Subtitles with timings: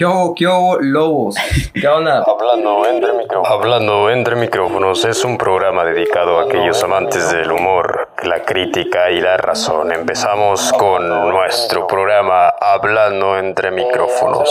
[0.00, 1.36] ¿Qué hubo, qué hubo, lobos?
[1.74, 2.24] ¿Qué onda?
[2.26, 3.50] Hablando entre micrófonos.
[3.50, 9.20] Hablando entre micrófonos es un programa dedicado a aquellos amantes del humor, la crítica y
[9.20, 9.92] la razón.
[9.92, 14.48] Empezamos con nuestro programa Hablando entre micrófonos.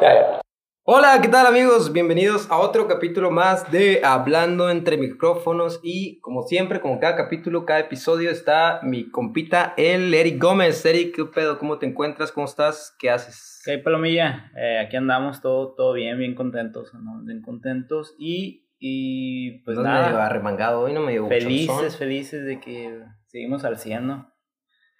[0.88, 1.92] Hola, ¿qué tal amigos?
[1.92, 7.66] Bienvenidos a otro capítulo más de Hablando entre micrófonos y como siempre, como cada capítulo,
[7.66, 10.86] cada episodio está mi compita, el Eric Gómez.
[10.86, 11.58] Eric, ¿qué pedo?
[11.58, 12.30] ¿Cómo te encuentras?
[12.30, 12.94] ¿Cómo estás?
[13.00, 13.64] ¿Qué haces?
[13.66, 17.20] Ok, Palomilla, eh, aquí andamos todo, todo bien, bien contentos, ¿no?
[17.24, 20.06] Bien contentos y, y pues no nada.
[20.06, 24.32] medio arremangado hoy, no me dio Felices, felices de que seguimos al 100, ¿no?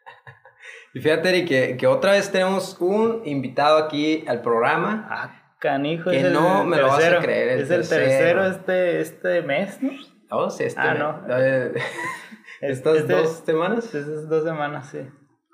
[0.95, 5.07] Y fíjate, Eric, que, que otra vez tenemos un invitado aquí al programa.
[5.09, 7.21] Ah, canijo, Que es el no me lo vas a tercero.
[7.23, 8.05] creer, el es el tercero.
[8.05, 9.91] tercero este, este mes, ¿no?
[10.31, 11.21] Oh, sí, este Ah, no.
[12.61, 13.95] Estas Este- dos semanas.
[13.95, 15.01] Estas dos semanas, sí.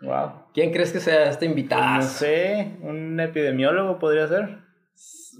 [0.02, 0.46] Wow.
[0.54, 1.96] ¿Quién crees que sea este invitado?
[1.96, 4.58] No sé, un epidemiólogo podría ser.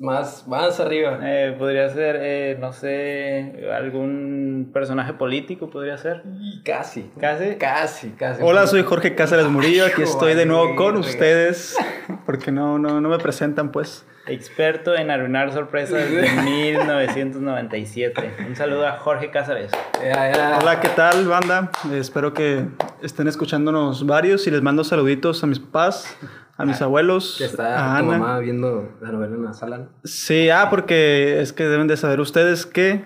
[0.00, 1.18] Más, más arriba.
[1.22, 6.22] Eh, podría ser, eh, no sé, algún personaje político podría ser.
[6.64, 7.10] Casi.
[7.20, 7.56] Casi.
[7.56, 8.42] Casi, casi.
[8.42, 11.76] Hola, soy Jorge Cáceres Murillo, aquí estoy de nuevo con ustedes,
[12.24, 14.06] porque no, no, no me presentan pues.
[14.26, 18.36] Experto en arruinar sorpresas de 1997.
[18.48, 19.72] Un saludo a Jorge Cázares.
[20.00, 21.70] Hola, ¿qué tal banda?
[21.92, 22.66] Espero que
[23.02, 26.16] estén escuchándonos varios y les mando saluditos a mis papás,
[26.56, 28.18] a mis abuelos, Que está a tu Ana.
[28.18, 29.88] mamá viendo la novela en la sala.
[30.04, 33.04] Sí, ah, porque es que deben de saber ustedes que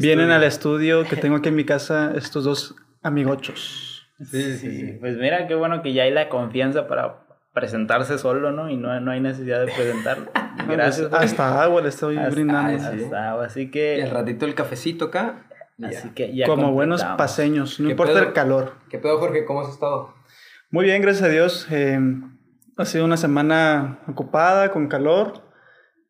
[0.00, 4.08] vienen al estudio que tengo aquí en mi casa estos dos amigochos.
[4.18, 4.96] Sí, sí, sí.
[4.98, 7.25] Pues mira, qué bueno que ya hay la confianza para
[7.56, 8.68] presentarse solo, ¿no?
[8.68, 10.30] Y no, no hay necesidad de presentarlo.
[10.68, 11.08] Gracias.
[11.08, 12.70] Pues, Hasta agua le estoy Hasta- brindando.
[12.70, 13.04] ay, sí.
[13.04, 15.46] hasta- así Y que, al ratito el cafecito acá.
[15.78, 15.88] y ya.
[15.88, 18.22] así que ya Como buenos paseños, no ¿Qué importa pedo?
[18.24, 18.72] el calor.
[18.90, 19.46] ¿Qué pedo, Jorge?
[19.46, 20.14] ¿Cómo has estado?
[20.70, 21.66] Muy bien, gracias a Dios.
[21.70, 21.98] Eh,
[22.76, 25.42] ha sido una semana ocupada, con calor,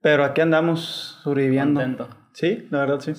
[0.00, 1.80] pero aquí andamos sobreviviendo.
[1.80, 2.08] Contento.
[2.32, 3.12] Sí, la verdad sí.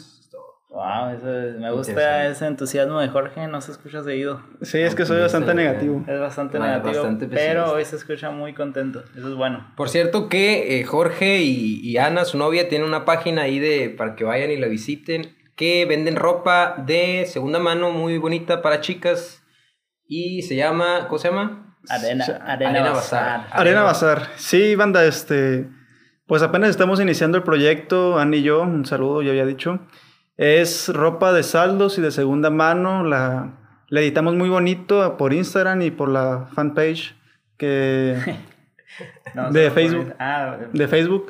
[0.78, 4.44] Wow, eso es- me gusta ese entusiasmo de Jorge, no se escucha seguido.
[4.62, 6.04] Sí, es que soy bastante negativo.
[6.08, 9.04] Es bastante Bueno, negativo, bastante pero hoy se escucha muy contento.
[9.18, 9.74] Eso es bueno.
[9.76, 13.90] Por cierto que eh, Jorge y, y Ana, su novia, tienen una página ahí de
[13.90, 15.36] para que vayan y la visiten.
[15.56, 19.42] Que venden ropa de segunda mano muy bonita para chicas.
[20.06, 21.76] Y se llama, ¿cómo se llama?
[21.90, 23.40] Arena, arena, Arena Bazar.
[23.40, 23.60] Bazar.
[23.60, 24.28] Arena Bazar.
[24.36, 25.68] Sí, banda, este.
[26.28, 29.80] Pues apenas estamos iniciando el proyecto, Ann y yo, un saludo, ya había dicho.
[30.38, 33.04] Es ropa de saldos y de segunda mano.
[33.04, 33.52] La,
[33.90, 37.16] la editamos muy bonito por Instagram y por la fanpage
[37.58, 38.16] que,
[39.36, 40.14] No, De Facebook.
[40.20, 41.28] Ah, de Facebook.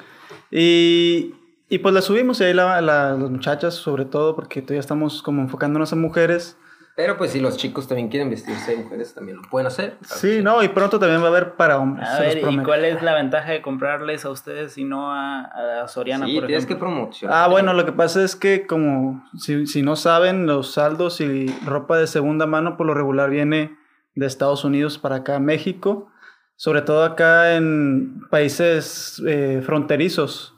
[0.51, 1.33] Y,
[1.69, 5.21] y pues la subimos y ahí la, la- las muchachas, sobre todo, porque todavía estamos
[5.23, 6.57] como enfocándonos en mujeres.
[6.97, 9.97] Pero pues si los chicos también quieren vestirse de mujeres, también lo pueden hacer.
[10.01, 12.09] Claro Sí, que no, y pronto también va a haber para hombres.
[12.09, 15.11] a se los ver, ¿y cuál es la ventaja de comprarles a ustedes y no
[15.13, 16.89] a, a Soriana, Sí, por tienes que ejemplo?
[16.89, 17.37] promocionar.
[17.37, 21.45] Ah, bueno, lo que pasa es que como si, si no saben, los saldos y
[21.67, 23.77] ropa de segunda mano por lo regular viene
[24.15, 26.09] de Estados Unidos para acá a México,
[26.55, 30.55] sobre todo acá en países eh, fronterizos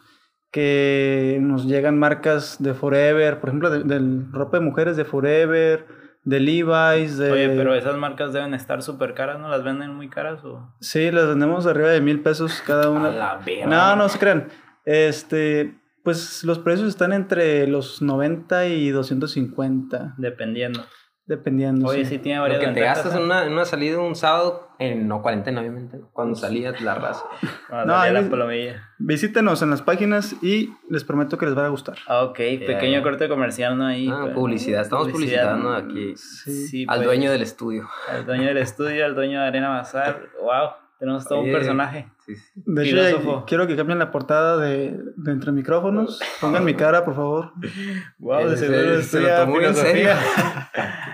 [0.51, 5.98] que nos llegan marcas de Forever, por ejemplo, de, del ropa de mujeres de Forever,
[6.23, 7.31] de Levi's, de...
[7.31, 9.49] Oye, pero esas marcas deben estar súper caras, ¿no?
[9.49, 10.73] ¿Las venden muy caras o...?
[10.79, 13.09] Sí, las vendemos arriba de mil pesos cada una.
[13.09, 13.65] A la verga.
[13.67, 14.49] No, no se crean.
[14.85, 20.85] Este, pues los precios están entre los 90 y 250, Dependiendo.
[21.25, 21.87] dependiendo.
[21.87, 22.11] Oye, sí.
[22.11, 25.07] sí tiene Lo varias que te gastas en una, en una salida un sábado, en
[25.09, 26.09] no cuarentena, obviamente, ¿no?
[26.13, 27.25] cuando salía la raza.
[27.69, 28.89] Cuando No, salía la palomilla.
[28.97, 31.97] Visítenos en las páginas y les prometo que les va a gustar.
[32.07, 33.85] Ah, Ok, pequeño corte comercial, ¿no?
[33.85, 34.09] Ahí.
[34.11, 35.51] Ah, pues, publicidad, estamos publicidad.
[35.57, 37.89] publicitando aquí Sí, al pues, dueño del estudio.
[38.09, 40.29] Al dueño del estudio, al dueño de Arena Bazar.
[40.41, 42.07] Wow, tenemos todo un personaje.
[42.25, 42.43] Sí, sí.
[42.55, 43.45] De hecho, Filósofo.
[43.47, 46.19] quiero que cambien la portada de, de Entre Micrófonos.
[46.41, 47.53] Pongan mi cara, por favor.
[48.19, 50.17] Wow, Eh, de se- seguro se lo estudia tomó muy en filosofía.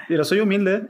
[0.07, 0.88] Pero soy humilde.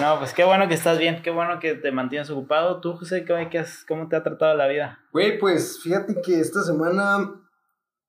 [0.00, 2.80] No, pues qué bueno que estás bien, qué bueno que te mantienes ocupado.
[2.80, 5.00] Tú, José, ¿qué, qué has- ¿cómo te ha tratado la vida?
[5.12, 7.34] Güey, pues fíjate que esta semana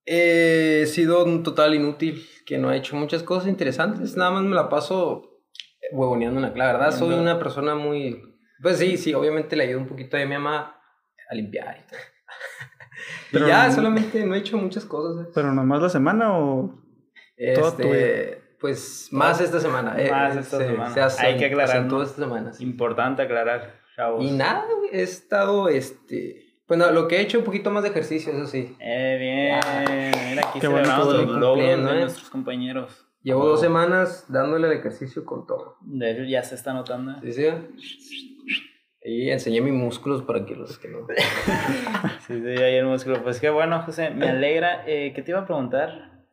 [0.06, 4.56] he sido un total inútil, que no he hecho muchas cosas interesantes, nada más me
[4.56, 5.30] la paso
[5.92, 8.33] huevoneando en la La verdad, soy una persona muy...
[8.64, 10.76] Pues sí, sí, obviamente le ayudo un poquito a mi mamá
[11.30, 11.78] a limpiar
[13.32, 13.46] y todo.
[13.46, 15.26] Y ya, no- solamente no he hecho muchas cosas.
[15.26, 15.30] ¿eh?
[15.36, 16.82] Pero nomás la semana o...
[17.56, 19.96] todo Este, pues más esta semana.
[20.02, 20.94] eh, Más esta se- semana.
[20.94, 22.04] se hace- Hay que aclarar, acentuó ¿no?
[22.06, 22.54] esta semana.
[22.54, 22.64] sí.
[22.64, 24.24] Importante aclarar, chavos.
[24.24, 26.40] Y nada, güey, he estado, este...
[26.66, 28.76] Bueno, lo que he hecho un poquito más de ejercicio, eso sí.
[28.80, 30.30] Eh, bien.
[30.30, 31.26] Mira, aquí Qué bueno celebramos todo.
[31.26, 31.78] los logros de ¿eh?
[32.02, 33.06] nuestros compañeros.
[33.22, 33.48] Llevo Oh.
[33.50, 35.78] dos semanas dándole al ejercicio con todo.
[35.82, 37.20] De hecho, ya se está notando.
[37.22, 38.33] ¿Sí, sí?
[39.06, 41.00] Y enseñé mis músculos para que los que no.
[42.28, 43.22] sí, sí, ahí el músculo.
[43.22, 44.12] Pues qué bueno, José.
[44.12, 44.84] Me alegra.
[44.88, 46.24] Eh, ¿Qué te iba a preguntar?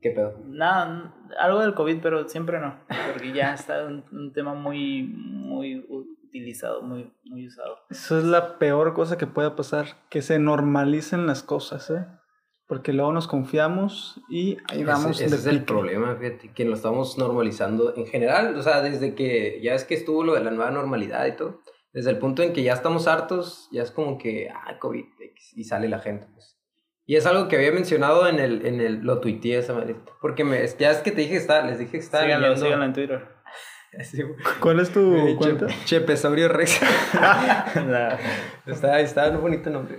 [0.00, 0.36] ¿Qué pedo?
[0.46, 2.80] Nada, algo del COVID, pero siempre no.
[3.12, 7.78] Porque ya está un, un tema muy, muy utilizado, muy, muy usado.
[7.88, 12.04] Eso es la peor cosa que puede pasar, que se normalicen las cosas, ¿eh?
[12.72, 15.20] Porque luego nos confiamos y ahí vamos.
[15.20, 19.14] Ese, ese es el problema, fíjate, que lo estamos normalizando en general, o sea, desde
[19.14, 21.60] que ya es que estuvo lo de la nueva normalidad y todo,
[21.92, 25.04] desde el punto en que ya estamos hartos, ya es como que, ah, COVID,
[25.52, 26.58] y sale la gente, pues.
[27.04, 30.42] Y es algo que había mencionado en el, en el, lo tuiteé esa manera, porque
[30.42, 32.64] me, ya es que te dije que está, les dije que estaba síganlo, leyendo...
[32.64, 33.28] síganlo en Twitter.
[34.60, 35.66] ¿Cuál es tu cuenta?
[35.84, 36.80] Chepesaurio Rex.
[38.66, 39.98] está, está un bonito nombre.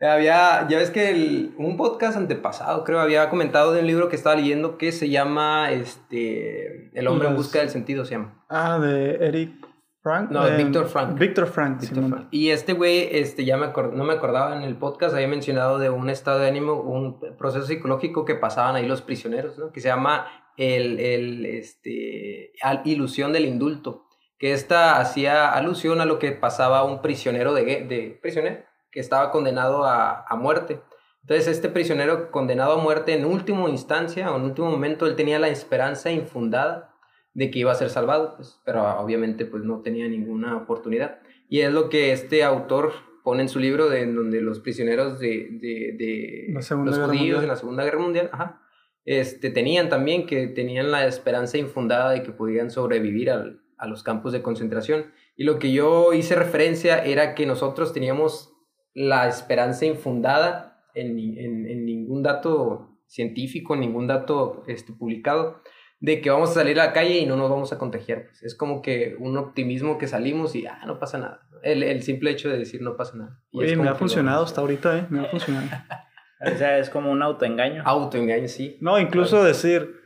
[0.00, 4.14] Había, ya ves que el, un podcast antepasado, creo, había comentado de un libro que
[4.14, 8.44] estaba leyendo que se llama este El hombre en busca del sentido, se llama.
[8.48, 9.66] Ah, de Eric
[10.00, 10.30] Frank.
[10.30, 11.18] No, de Víctor Frank.
[11.18, 11.82] Víctor Frank.
[11.82, 12.28] Frank.
[12.30, 15.90] Y este güey, este, ya me no me acordaba en el podcast, había mencionado de
[15.90, 19.72] un estado de ánimo, un proceso psicológico que pasaban ahí los prisioneros, ¿no?
[19.72, 22.52] Que se llama el, el este,
[22.84, 24.04] ilusión del indulto.
[24.38, 28.67] Que esta hacía alusión a lo que pasaba a un prisionero de, de prisionero
[28.98, 30.80] que estaba condenado a, a, muerte.
[31.20, 35.38] Entonces este prisionero condenado a muerte en última instancia o en último momento él tenía
[35.38, 36.96] la esperanza infundada
[37.32, 41.20] de que iba a ser salvado, pues, pero obviamente pues no tenía ninguna oportunidad.
[41.48, 42.90] Y es lo que este autor
[43.22, 47.48] pone en su libro de en donde los prisioneros de, de, de los judíos en
[47.48, 48.62] la Segunda Guerra Mundial ajá,
[49.04, 54.02] este, tenían también que tenían la esperanza infundada de que podían sobrevivir al, a los
[54.02, 55.12] campos de concentración.
[55.36, 58.57] Y lo que yo hice referencia era que nosotros teníamos
[58.94, 65.62] la esperanza infundada en, en, ningún dato científico, en ningún dato este, publicado,
[66.00, 68.26] de que vamos a salir a la calle y no nos vamos a contagiar.
[68.26, 68.42] Pues.
[68.42, 71.40] Es como que un optimismo que salimos y, ah, no pasa nada.
[71.62, 73.40] El, el simple hecho de decir no pasa nada.
[73.52, 75.06] Oye, me ha funcionado hasta ahorita, ¿eh?
[75.10, 75.68] Me ha funcionado.
[76.40, 77.82] o sea, es como un autoengaño.
[77.84, 78.78] Autoengaño, sí.
[78.80, 79.96] No, incluso decir,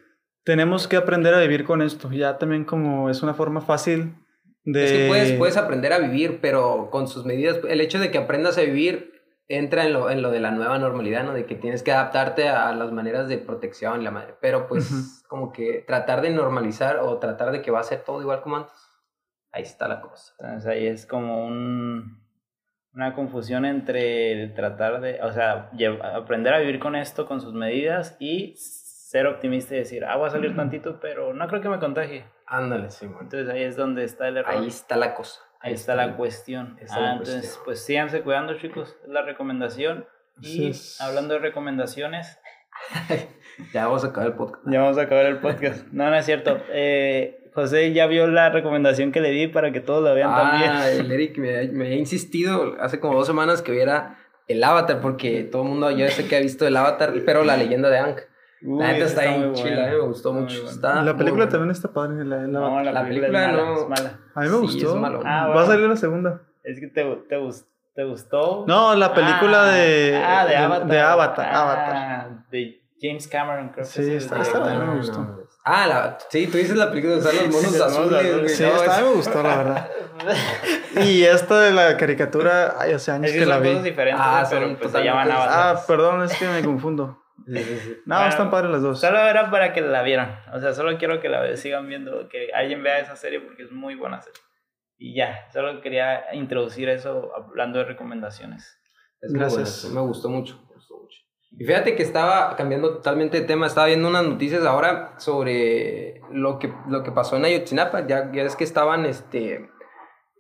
[0.45, 2.11] tenemos que aprender a vivir con esto.
[2.11, 4.15] Ya también como es una forma fácil
[4.65, 8.19] es que puedes, puedes aprender a vivir, pero con sus medidas, el hecho de que
[8.19, 9.13] aprendas a vivir
[9.49, 11.35] entra en lo, en lo de la nueva normalidad, ¿no?
[11.35, 14.35] De que tienes que adaptarte a las maneras de protección, la madre.
[14.41, 18.21] Pero pues como que tratar de normalizar o tratar de que va a ser todo
[18.23, 18.73] igual como antes.
[19.51, 20.33] Ahí está la cosa.
[20.39, 22.23] Entonces ahí es como un,
[22.95, 25.71] una confusión entre tratar de, o sea,
[26.15, 30.29] aprender a vivir con esto, con sus medidas y ser optimista y decir, ah, voy
[30.29, 32.25] a salir tantito, pero no creo que me contagie.
[32.53, 34.55] Ándale, sí, Entonces ahí es donde está el error.
[34.55, 35.41] Ahí está la cosa.
[35.59, 36.77] Ahí, está, la cuestión.
[36.91, 38.95] ah, entonces, pues síganse cuidando, chicos.
[39.03, 40.07] Es la recomendación.
[40.43, 40.71] Y
[41.01, 42.39] hablando de recomendaciones.
[43.73, 44.65] ya vamos a acabar el podcast.
[44.67, 45.87] Ya vamos a acabar el podcast.
[45.93, 46.61] No, no es cierto.
[46.69, 50.51] Eh, José ya vio la recomendación que le di para que todos la vean ah,
[50.51, 51.07] también.
[51.07, 55.45] El Eric me, me ha insistido hace como dos semanas que viera el Avatar, porque
[55.45, 57.99] todo el mundo, yo sé que ha visto el Avatar, pero la leyenda de
[58.65, 60.65] Ank la neta está, ahí chila, me gustó mucho.
[60.65, 62.25] Está la película también está padre.
[62.25, 63.75] La, no, la, película, no.
[63.75, 64.21] Es mala.
[64.35, 65.03] A mí me gustó.
[65.25, 66.43] Ah, Va a salir la segunda.
[66.63, 67.37] Es que te, te,
[67.95, 68.65] te gustó.
[68.67, 70.87] No, la película ah, de, ah, de, Avatar.
[70.89, 71.49] De Avatar.
[71.51, 72.47] Ah, Avatar.
[72.51, 75.49] De James Cameron, creo sí, que está, está, está, me gustó.
[75.65, 78.57] Ah, la, sí, tú dices la película de usar los monos azules.
[78.57, 79.91] Sí, esta me gustó, la verdad.
[81.05, 83.75] y esta de la caricatura, hay hace años es que, que la vi.
[83.81, 85.77] diferentes, ah, pero pues se llaman Avatar.
[85.77, 87.22] Ah, perdón, es que me confundo.
[88.07, 89.01] No, están padres las dos.
[89.01, 90.41] Solo era para que la vieran.
[90.53, 93.73] O sea, solo quiero que la sigan viendo, que alguien vea esa serie porque es
[93.73, 94.41] muy buena serie.
[94.99, 98.79] Y ya, solo quería introducir eso hablando de recomendaciones.
[99.21, 99.91] Gracias.
[99.91, 101.19] me gustó mucho, me gustó mucho.
[101.51, 103.67] Y fíjate que estaba cambiando totalmente de tema.
[103.67, 108.07] Estaba viendo unas noticias ahora sobre lo que, lo que pasó en Ayotzinapa.
[108.07, 109.69] Ya, ya es que estaban, este...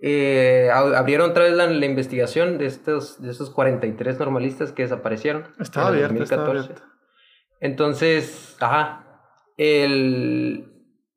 [0.05, 5.45] Eh, abrieron otra vez la, la, investigación de estos, de esos 43 normalistas que desaparecieron.
[5.61, 6.83] Estaba abierta, estaba abierta.
[7.61, 9.07] Entonces, ajá,
[9.57, 10.67] el,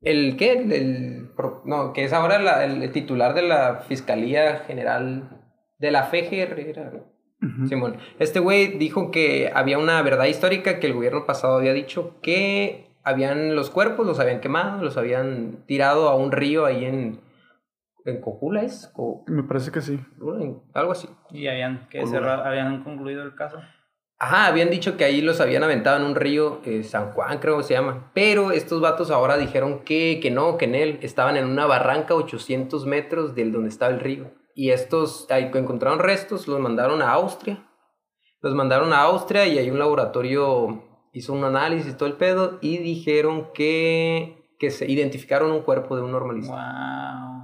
[0.02, 0.52] el ¿qué?
[0.52, 1.32] El,
[1.64, 5.42] no, que es ahora el, titular de la Fiscalía General
[5.78, 6.92] de la FGR, era,
[7.68, 7.96] Simón.
[8.20, 12.86] Este güey dijo que había una verdad histórica que el gobierno pasado había dicho que
[13.02, 17.25] habían los cuerpos, los habían quemado, los habían tirado a un río ahí en,
[18.06, 18.92] en Cocula, ¿es?
[19.26, 20.00] Me parece que sí.
[20.72, 21.08] Algo así.
[21.30, 23.58] ¿Y habían, que cerrado, habían concluido el caso?
[24.18, 27.58] Ajá, habían dicho que ahí los habían aventado en un río, eh, San Juan creo
[27.58, 28.10] que se llama.
[28.14, 32.14] Pero estos vatos ahora dijeron que, que no, que en él estaban en una barranca
[32.14, 34.32] 800 metros del donde estaba el río.
[34.54, 37.68] Y estos ahí encontraron restos, los mandaron a Austria.
[38.40, 40.82] Los mandaron a Austria y hay un laboratorio
[41.16, 46.02] hizo un análisis todo el pedo y dijeron que, que se identificaron un cuerpo de
[46.02, 46.52] un normalista.
[46.52, 47.35] Wow.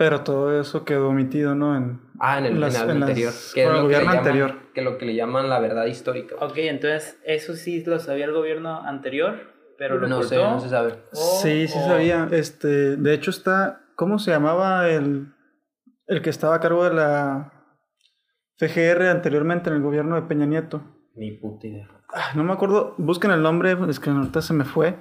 [0.00, 1.76] Pero todo eso quedó omitido, ¿no?
[1.76, 3.32] En, Ah, en el, las- en el en anterior.
[3.54, 4.54] Que es el lo que, le gobierno llaman, anterior.
[4.72, 6.36] que lo que le llaman la verdad histórica.
[6.40, 9.38] Ok, entonces eso sí lo sabía el gobierno anterior,
[9.76, 10.94] pero lo no sé, no se sabe.
[11.12, 12.28] sí, sí sabía.
[12.30, 15.34] Este, de hecho está, ¿cómo se llamaba el,
[16.06, 17.52] el que estaba a cargo de la
[18.58, 20.80] FGR anteriormente en el gobierno de Peña Nieto?
[21.14, 21.88] Ni puta idea.
[22.14, 24.96] Ah, no me acuerdo, busquen el nombre, es que ahorita se me fue.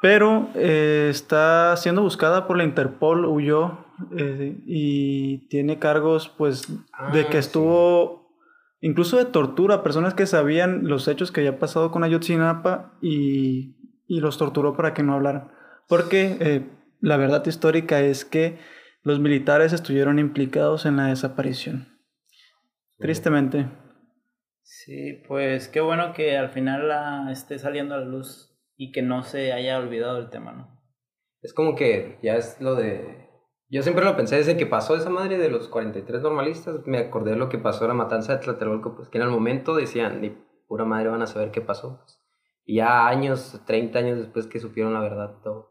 [0.00, 3.84] Pero eh, está siendo buscada por la Interpol, huyó
[4.16, 7.38] eh, y tiene cargos, pues, de Ah, que sí.
[7.38, 8.34] estuvo,
[8.80, 13.76] incluso de tortura, a personas que sabían los hechos que había pasado con Ayotzinapa y,
[14.06, 15.50] y los torturó para que no hablaran.
[15.88, 16.66] Porque eh,
[17.00, 18.58] la verdad histórica es que
[19.02, 21.88] los militares estuvieron implicados en la desaparición.
[22.98, 23.66] Tristemente.
[24.62, 29.02] Sí, pues qué bueno que al final la esté saliendo a la luz y que
[29.02, 30.80] no se haya olvidado el tema, ¿no?
[31.42, 33.29] Es como que ya es lo de...
[33.70, 36.86] Yo siempre lo pensé desde que pasó esa madre de los 43 normalistas.
[36.86, 39.30] Me acordé de lo que pasó en la matanza de Tlatelolco, pues que en el
[39.30, 40.36] momento decían, ni
[40.66, 41.98] pura madre van a saber qué pasó.
[41.98, 42.18] pues.
[42.64, 45.70] Y ya años, 30 años después que supieron la verdad todo.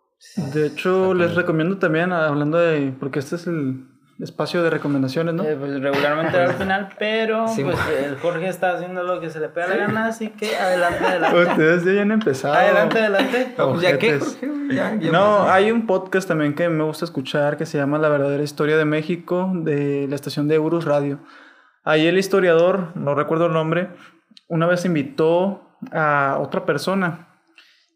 [0.54, 3.86] De hecho, les recomiendo también, hablando de, porque este es el
[4.22, 5.44] espacio de recomendaciones, ¿no?
[5.44, 9.40] Eh, pues regularmente al final, pero Sí, pues el Jorge está haciendo lo que se
[9.40, 11.50] le pega la gana, así que adelante, adelante.
[11.52, 12.54] Ustedes ya han empezado.
[12.54, 13.54] Adelante, adelante.
[13.58, 14.16] No, pues, ¿Ya qué?
[14.16, 14.38] Ojetes.
[14.42, 14.76] Jorge?
[14.76, 18.10] Ya- ya No, hay un podcast también que me gusta escuchar que se llama La
[18.10, 21.20] verdadera historia de México de la estación de Eurus Radio.
[21.86, 23.90] Ahí el historiador, no recuerdo el nombre,
[24.48, 27.28] una vez invitó a otra persona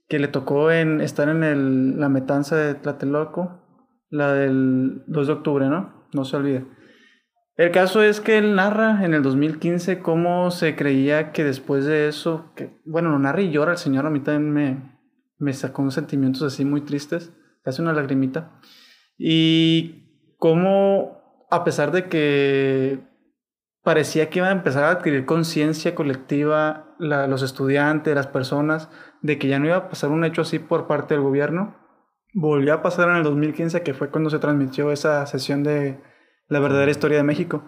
[0.07, 3.59] que le tocó en estar en el, la metanza de Tlatelolco,
[4.09, 6.02] la del 2 de octubre, ¿no?
[6.13, 6.65] No se olvide.
[7.55, 12.07] El caso es que él narra en el 2015 cómo se creía que después de
[12.07, 12.51] eso,
[12.83, 14.97] bueno, lo narra y llora el señor, a mí también me,
[15.37, 17.31] me sacó unos sentimientos así muy tristes,
[17.63, 18.59] casi una lagrimita.
[19.17, 23.01] Y cómo, a pesar de que
[23.83, 28.89] parecía que iban a empezar a adquirir conciencia colectiva los estudiantes, las personas,
[29.21, 31.75] de que ya no iba a pasar un hecho así por parte del gobierno,
[32.33, 35.99] volvió a pasar en el 2015, que fue cuando se transmitió esa sesión de
[36.47, 37.63] la verdadera historia de México.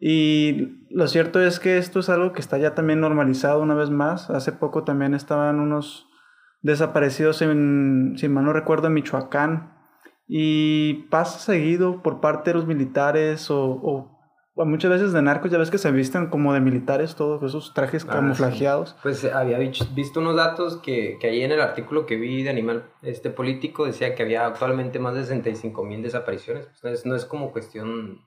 [0.00, 3.90] Y lo cierto es que esto es algo que está ya también normalizado una vez
[3.90, 4.30] más.
[4.30, 6.08] Hace poco también estaban unos
[6.62, 9.72] desaparecidos en, si mal no recuerdo, en Michoacán.
[10.26, 14.13] Y pasa seguido por parte de los militares o, o-
[14.56, 17.74] o muchas veces de narcos, ya ves que se visten como de militares, todos esos
[17.74, 18.96] trajes Ah, camuflajeados.
[19.02, 22.50] Pues eh, había visto unos datos que, que ahí en el artículo que vi de
[22.50, 26.66] Animal este Político decía que había actualmente más de 65 mil desapariciones.
[26.66, 28.20] Pues no, es, no es como cuestión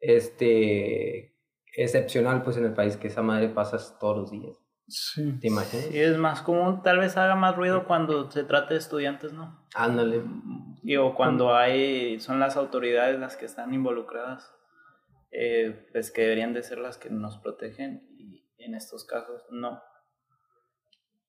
[0.00, 1.34] este
[1.74, 4.56] excepcional pues en el país que esa madre pasa todos los días.
[4.88, 5.32] Sí.
[5.40, 5.86] ¿Te imaginas?
[5.86, 9.58] Sí, es más común, tal vez haga más ruido cuando se trata de estudiantes, ¿no?
[9.74, 10.22] Ándale.
[10.82, 14.54] Y o cuando hay, son las autoridades las que están involucradas,
[15.30, 19.80] eh, pues que deberían de ser las que nos protegen y en estos casos no.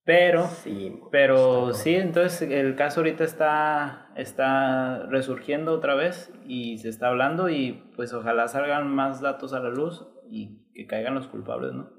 [0.05, 1.01] Pero, Sí.
[1.11, 7.49] pero sí, entonces el caso ahorita está, está resurgiendo otra vez y se está hablando
[7.49, 11.89] y pues ojalá salgan más datos a la luz y que caigan los culpables, ¿no?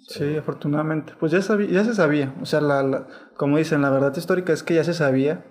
[0.00, 1.14] Sí, afortunadamente.
[1.18, 2.34] Pues ya, sabía, ya se sabía.
[2.42, 5.46] O sea, la, la- como dicen, la verdad histórica es que ya se sabía.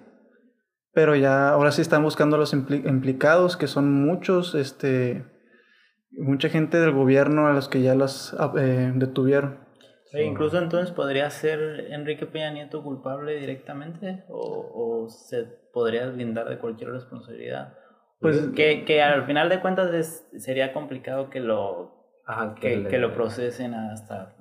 [0.94, 5.26] Pero ya, ahora sí están buscando a los impli- implicados, que son muchos, este,
[6.18, 9.58] mucha gente del gobierno a los que ya los ah, eh, detuvieron.
[10.14, 15.44] E incluso entonces podría ser Enrique Peña Nieto culpable directamente o, o se
[15.74, 17.74] podría deslindar de cualquier responsabilidad.
[18.22, 21.92] Pues- que, que al final de cuentas es- sería complicado que lo,
[22.26, 24.36] Ajá, que, le- que lo procesen hasta,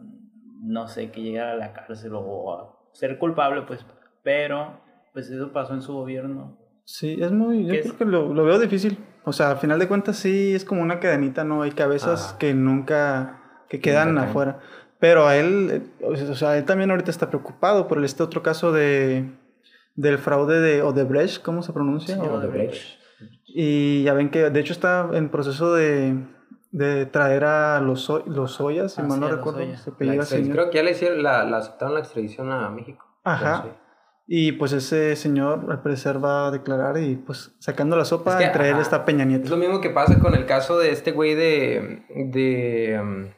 [0.63, 3.85] no sé, que llegara a la cárcel o a ser culpable, pues,
[4.23, 4.81] pero
[5.13, 6.57] pues eso pasó en su gobierno.
[6.85, 7.99] Sí, es muy, yo ¿Qué creo es?
[7.99, 8.97] que lo, lo veo difícil.
[9.25, 11.63] O sea, al final de cuentas sí es como una cadenita, ¿no?
[11.63, 12.39] Hay cabezas Ajá.
[12.39, 14.59] que nunca, que quedan nunca afuera.
[15.01, 18.73] Pero a él, eh, o sea, él también ahorita está preocupado por este otro caso
[18.73, 19.31] de,
[19.97, 22.17] del fraude de Odebrecht, ¿cómo se pronuncia?
[22.17, 22.99] Sí, Odebrecht.
[23.47, 26.17] Y ya ven que, de hecho, está en proceso de,
[26.73, 29.91] de traer a los, los Ollas, si Ah, mal sí, no a los recuerdo, se
[30.05, 33.07] la creo que ya le hicieron la, la aceptaron la extradición a México.
[33.23, 33.67] Ajá.
[34.27, 38.39] Y pues ese señor al parecer va a declarar y pues sacando la sopa, Es
[38.39, 39.51] que, entre él está Peña Es Nieto.
[39.51, 42.05] lo mismo que pasa con el caso de este güey de.
[42.09, 43.31] de um,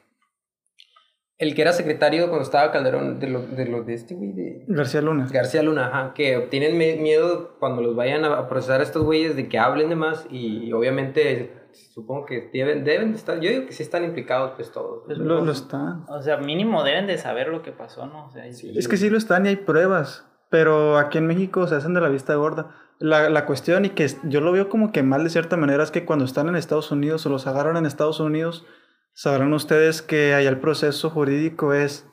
[1.38, 4.64] el que era secretario cuando estaba Calderón, de lo de, lo de este güey de.
[4.68, 5.26] García Luna.
[5.30, 9.48] García Luna, ajá, que tienen miedo cuando los vayan a procesar a estos güeyes de
[9.48, 11.52] que hablen de más y obviamente
[11.92, 15.02] supongo que deben, deben de estar, yo digo que sí están implicados pues todos.
[15.04, 16.04] Pues, Lo, lo están.
[16.08, 18.26] O sea, mínimo deben de saber lo que pasó, ¿no?
[18.26, 18.72] O sea, Sí.
[18.74, 20.24] Es que sí lo están y hay pruebas.
[20.50, 22.74] Pero aquí en México se hacen de la vista gorda.
[22.98, 25.90] La, la cuestión, y que yo lo veo como que mal de cierta manera, es
[25.90, 28.66] que cuando están en Estados Unidos o los agarran en Estados Unidos,
[29.12, 32.06] sabrán ustedes que allá el proceso jurídico es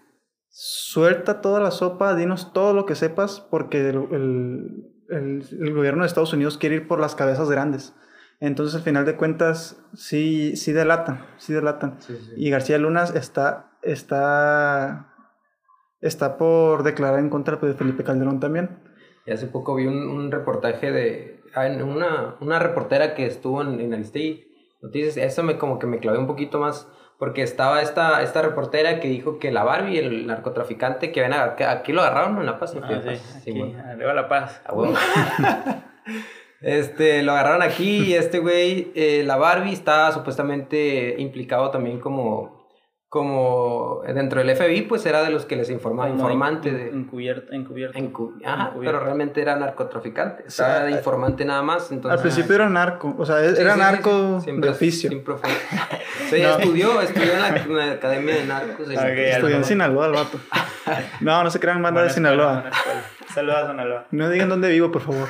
[0.49, 6.03] suelta toda la sopa, dinos todo lo que sepas, porque el, el, el, el gobierno
[6.03, 7.95] de Estados Unidos quiere ir por las cabezas grandes.
[8.39, 11.95] Entonces, al final de cuentas, sí, sí delatan, sí delatan.
[12.01, 12.33] Sí, sí.
[12.35, 15.12] Y García Lunas está, está,
[16.03, 18.69] está por declarar en contra de Felipe Calderón también.
[19.25, 23.79] Y hace poco vi un, un reportaje de ah, una, una reportera que estuvo en,
[23.79, 24.47] en Aristegui
[24.81, 25.17] Noticias.
[25.17, 29.07] Eso me como que me clavé un poquito más porque estaba esta, esta reportera que
[29.07, 32.59] dijo que la Barbie, el narcotraficante que ven a, que aquí lo agarraron en La
[32.59, 32.75] Paz.
[32.81, 33.81] Ah, sí, Paz, aquí, bueno.
[33.81, 34.61] arriba La Paz.
[34.65, 34.93] A huevo.
[36.63, 42.62] Este, lo agarraron aquí y este güey, eh, la Barbie está supuestamente implicado también como,
[43.13, 46.89] como dentro del FBI, pues era de los que les informaba, Como informante en- de...
[46.89, 47.53] Encubierto.
[47.53, 47.99] encubierto.
[47.99, 48.79] encu- ajá, encubierto.
[48.97, 52.17] pero realmente era narcotraficante, estaba de informante nada más, entonces...
[52.17, 55.09] Al principio era narco, o sea, era sí, sí, narco sí, de oficio.
[55.11, 55.47] Siempre fue.
[56.31, 58.89] Sí, estudió, estudió en la, en la academia de narcos.
[58.89, 60.39] en- Ok, Estudió en Sinaloa el vato.
[61.21, 62.71] No, no se crean banda de Sinaloa.
[63.31, 64.05] Saludos a Sinaloa.
[64.09, 65.29] No digan dónde vivo, por favor.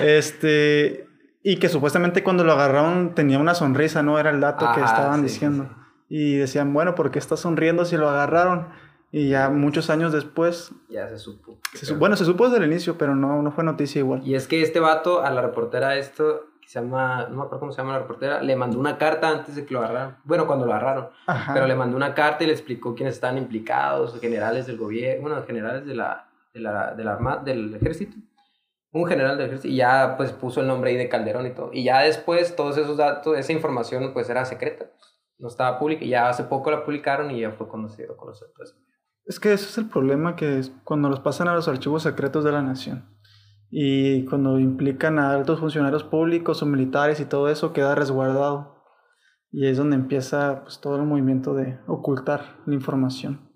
[0.00, 1.08] Este.
[1.42, 4.20] Y que supuestamente cuando lo agarraron tenía una sonrisa, ¿no?
[4.20, 5.68] Era el dato que estaban sí, diciendo.
[6.14, 8.68] Y decían, bueno, ¿por qué está sonriendo si lo agarraron?
[9.10, 10.70] Y ya muchos años después.
[10.90, 11.58] Ya se supo.
[11.72, 14.20] se su- bueno, se supo desde el inicio, pero no, no fue noticia igual.
[14.22, 17.60] Y es que este vato, a la reportera esto, que se llama, no me acuerdo
[17.60, 20.18] cómo se llama la reportera, le mandó una carta antes de que lo agarraran.
[20.24, 21.08] Bueno, cuando lo agarraron.
[21.26, 21.54] Ajá.
[21.54, 25.42] Pero le mandó una carta y le explicó quiénes estaban implicados, generales del gobierno, bueno,
[25.46, 28.16] generales de la, de la, de la del ejército.
[28.92, 29.72] Un general del ejército.
[29.72, 31.70] Y ya pues puso el nombre ahí de Calderón y todo.
[31.72, 34.86] Y ya después todos esos datos, esa información pues era secreta.
[35.38, 36.04] No estaba pública.
[36.04, 38.76] Ya hace poco la publicaron y ya fue a conocer todo eso.
[39.24, 42.44] Es que ese es el problema que es cuando los pasan a los archivos secretos
[42.44, 43.08] de la nación.
[43.70, 48.82] Y cuando implican a altos funcionarios públicos o militares y todo eso queda resguardado.
[49.50, 53.50] Y es donde empieza pues, todo el movimiento de ocultar la información.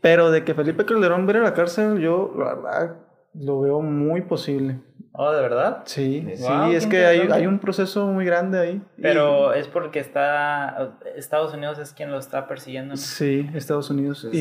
[0.00, 2.96] Pero de que Felipe Calderón viera a la cárcel, yo la verdad
[3.34, 4.82] lo veo muy posible.
[5.14, 5.82] Oh, ¿de verdad?
[5.84, 8.82] Sí, Wow, sí, es que hay, hay un proceso muy grande ahí.
[8.96, 10.96] Y- Pero es porque está.
[11.16, 12.96] Estados Unidos es quien lo está persiguiendo.
[12.96, 14.26] Sí, Estados Unidos.
[14.32, 14.38] Sí,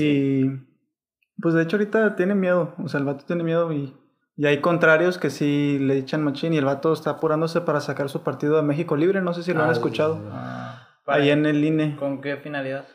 [1.36, 3.94] y pues de hecho ahorita tiene miedo, o sea, el vato tiene miedo y,
[4.38, 8.08] y hay contrarios que sí le echan machín y el vato está apurándose para sacar
[8.10, 10.22] su partido de México Libre, no sé si lo han escuchado.
[10.32, 11.96] Ah, ahí en el INE.
[11.98, 12.86] ¿Con qué finalidad?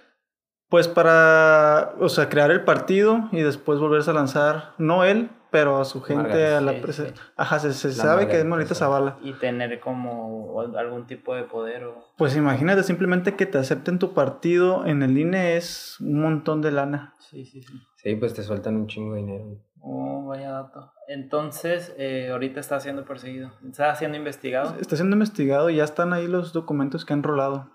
[0.69, 5.79] Pues para, o sea, crear el partido y después volverse a lanzar, no él, pero
[5.81, 7.15] a su gente, Margarita, a la sí, presa- sí.
[7.37, 8.75] Ajá, se, se La sabe que es Margarita.
[8.75, 9.19] Zavala.
[9.23, 12.05] Y tener como algún tipo de poder o.
[12.17, 16.73] Pues imagínate, simplemente que te acepten tu partido en el INE es un montón de
[16.73, 17.15] lana.
[17.19, 17.73] Sí, sí, sí.
[17.97, 19.45] Sí, pues te sueltan un chingo de dinero.
[19.81, 20.93] Oh, vaya dato.
[21.09, 23.53] Entonces, eh, ahorita está siendo perseguido.
[23.69, 24.75] Está siendo investigado.
[24.81, 27.71] Está siendo investigado y ya están ahí los documentos que han rolado.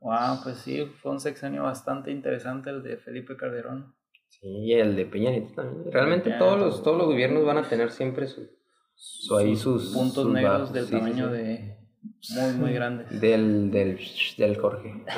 [0.00, 3.94] Wow, pues sí, fue un sexenio bastante interesante el de Felipe Calderón.
[4.40, 5.92] Sí, y el de Peña Nieto también.
[5.92, 8.48] Realmente todos los, todos los gobiernos van a tener siempre su,
[8.94, 10.72] su ahí sus puntos sus negros bajos.
[10.72, 11.32] del Sí, tamaño sí.
[11.36, 11.76] de
[12.36, 13.20] muy, muy grandes.
[13.20, 13.98] Del, del,
[14.38, 15.04] del Jorge.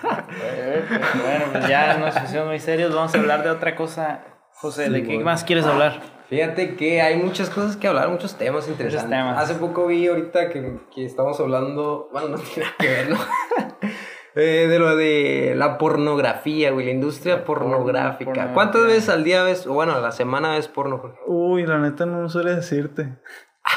[0.00, 2.94] Bueno, pues ya nos pusimos muy serios.
[2.94, 4.24] Vamos a hablar de otra cosa.
[4.52, 5.24] José, ¿de qué bueno.
[5.24, 6.00] más quieres hablar?
[6.28, 9.10] Fíjate que hay muchas cosas que hablar, muchos temas interesantes.
[9.10, 9.38] temas.
[9.42, 13.16] Hace poco vi ahorita que, que estamos hablando, bueno, no tiene nada que ver, ¿no?
[14.38, 18.52] Eh, de lo de la pornografía, güey, la industria pornográfica.
[18.54, 21.18] ¿Cuántas veces al día ves, o bueno, a la semana ves porno, Jorge?
[21.26, 23.18] Uy, la neta no suele decirte.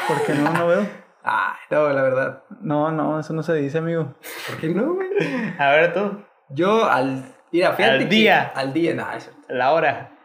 [0.08, 0.86] Porque no, no veo.
[1.24, 2.42] Ah, no, la verdad.
[2.62, 4.16] No, no, eso no se dice, amigo.
[4.48, 5.08] ¿Por qué no, güey?
[5.56, 6.18] A ver tú,
[6.50, 7.24] Yo al...
[7.52, 8.52] Mira, fíjate Al que- día.
[8.56, 9.30] al día, no, eso.
[9.48, 10.18] la hora.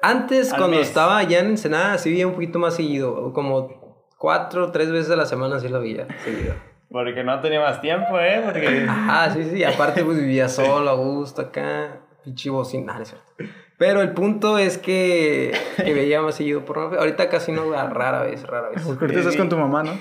[0.00, 0.88] Antes, Al cuando mes.
[0.88, 3.34] estaba allá en Ensenada, sí veía un poquito más seguido.
[3.34, 6.54] Como cuatro o tres veces a la semana sí lo veía seguido.
[6.94, 8.40] Porque no tenía más tiempo, ¿eh?
[8.44, 8.86] Porque...
[8.88, 9.64] Ah, sí, sí.
[9.64, 11.96] Aparte, pues vivía solo, a gusto acá.
[12.22, 12.50] Pinche.
[12.50, 13.54] Ah, no es cierto.
[13.76, 18.46] Pero el punto es que, que veía más seguido por Ahorita casi no, rara vez,
[18.46, 18.82] rara vez.
[18.84, 19.98] Porque ahorita estás con tu mamá, ¿no?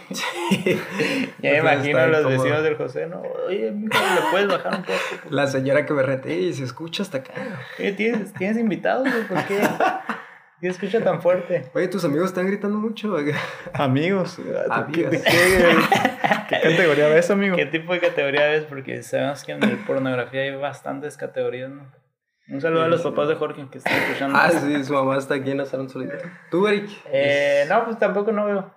[1.41, 2.43] Ya me imagino a los incómodo.
[2.43, 3.23] vecinos del José, ¿no?
[3.47, 4.95] Oye, mijo, ¿le puedes bajar un poco?
[5.31, 7.33] La señora que me rete, y se escucha hasta acá.
[7.79, 9.27] Oye, ¿tienes, ¿tienes invitados, güey?
[9.27, 9.59] ¿Por qué?
[10.63, 11.69] ¿Qué escucha tan fuerte?
[11.75, 13.17] Oye, tus amigos están gritando mucho.
[13.73, 14.37] Amigos.
[14.37, 15.11] ¿Qué, Amigas.
[15.11, 15.21] qué-
[16.49, 17.57] qué categoría ves, amigo?
[17.57, 18.63] ¿Qué tipo de categoría ves?
[18.63, 21.91] Porque sabemos que en el pornografía hay bastantes categorías, ¿no?
[22.47, 24.39] Un saludo a los papás de Jorge que están escuchando.
[24.39, 26.15] Ah, sí, su mamá está aquí en la salón solita.
[26.49, 26.89] ¿Tú, Eric?
[27.11, 28.71] Eh, no, pues tampoco no veo.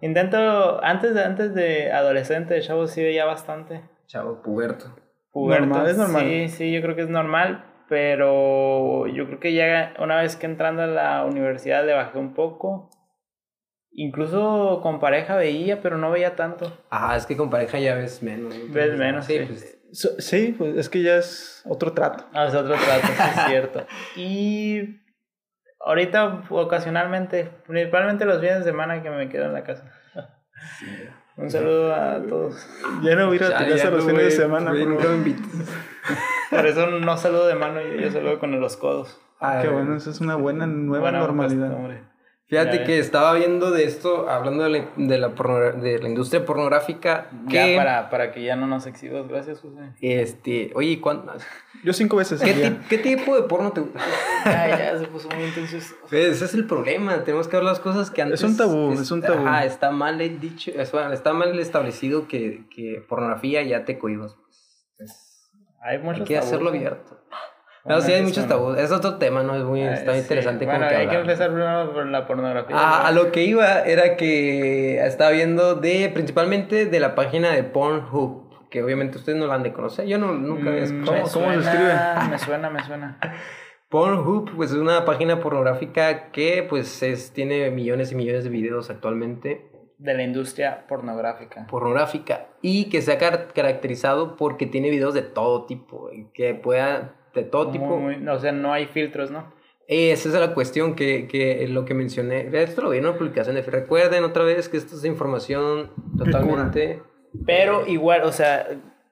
[0.00, 3.82] Intento, antes de, antes de adolescente, chavo, sí veía bastante.
[4.08, 4.96] Chavo, puberto.
[5.30, 6.22] Puberto, Normal, es normal.
[6.24, 10.46] Sí, sí, yo creo que es normal, pero yo creo que ya una vez que
[10.46, 12.88] entrando a la universidad le bajé un poco.
[13.94, 16.72] Incluso con pareja veía, pero no veía tanto.
[16.90, 18.56] Ah, es que con pareja ya ves menos.
[18.56, 18.72] ¿no?
[18.72, 19.44] Ves menos, Sí, sí.
[19.46, 19.78] pues.
[19.92, 22.24] So- Sí, pues es que ya es otro trato.
[22.32, 23.86] Ah, es otro trato, sí es cierto.
[24.16, 25.00] Y
[25.84, 29.92] ahorita ocasionalmente, principalmente los fines de semana que me quedo en la casa.
[31.36, 32.66] Un saludo a todos.
[33.02, 34.70] Ya no voy a ir a tu Ya, casa ya, los fines de semana.
[34.70, 35.46] por nunca me invites.
[36.56, 39.18] Por eso no saludo de mano, yo, yo saludo con los codos.
[39.40, 41.68] Ah, Qué bueno, esa es una buena nueva Buena normalidad.
[41.68, 42.02] costumbre.
[42.46, 46.06] Fíjate Ya que estaba viendo de esto, hablando de la, de la, porno- de la
[46.08, 47.54] industria pornográfica, que...
[47.54, 49.80] Ya para, para que ya no nos exhibas, gracias José.
[50.02, 51.24] Este, oye, ¿cuán-
[51.82, 53.98] Yo cinco veces ¿qué, ti- qué tipo de porno te gusta?
[54.44, 55.78] Ya, ya se puso muy intenso.
[56.10, 58.42] Pues, ese es el problema, tenemos que hablar las cosas que antes...
[58.42, 59.46] un tabú, es un tabú.
[59.46, 64.36] Ajá, está mal dicho, es- bueno, está mal establecido que, que pornografía ya te cohibas.
[64.98, 65.31] Pues,
[65.82, 66.76] Hay hay muchos que hacerlo ¿no?
[66.76, 67.18] abierto.
[67.84, 68.48] No, Bueno, sí hay muchos no.
[68.48, 69.56] tabús, es otro tema, ¿no?
[69.56, 70.20] Es muy, Ah, está sí.
[70.20, 72.76] interesante Bueno, como que hay que empezar primero por la pornografía.
[72.78, 73.24] Ah, a ¿no?
[73.24, 78.84] lo que iba era que estaba viendo de principalmente de la página de Pornhub, que
[78.84, 80.06] obviamente ustedes no la han de conocer.
[80.06, 81.12] Yo no, nunca había Mm, escuchado.
[81.16, 83.18] me ¿Cómo se suena, Me suena, me suena.
[83.88, 88.90] Pornhub, pues es una página pornográfica que pues es, tiene millones y millones de videos
[88.90, 89.71] actualmente
[90.02, 91.66] De la industria pornográfica.
[91.68, 96.54] pornográfica y que se ha car- caracterizado porque tiene videos de todo tipo, y que
[96.54, 97.98] pueda de todo tipo.
[97.98, 99.52] Muy- muy- o sea, no hay filtros, ¿no?
[99.88, 102.48] Esa es la cuestión que, que lo que mencioné.
[102.52, 107.02] Esto lo vi en una publicación de Recuerden otra vez que esto es información totalmente.
[107.46, 108.66] Pero igual, o sea,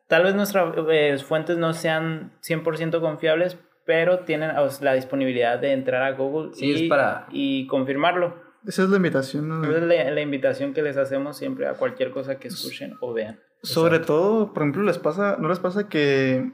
[0.09, 5.59] tal vez nuestras eh, fuentes no sean 100% confiables, pero tienen o sea, la disponibilidad
[5.59, 8.35] de entrar a Google Sí, y, es para- y confirmarlo.
[8.66, 9.49] Esa es la invitación.
[9.49, 9.64] ¿no?
[9.64, 13.12] Esa es la, la invitación que les hacemos siempre a cualquier cosa que escuchen o
[13.12, 13.40] vean.
[13.62, 16.51] Sobre todo, por ejemplo, les pasa, ¿no les pasa que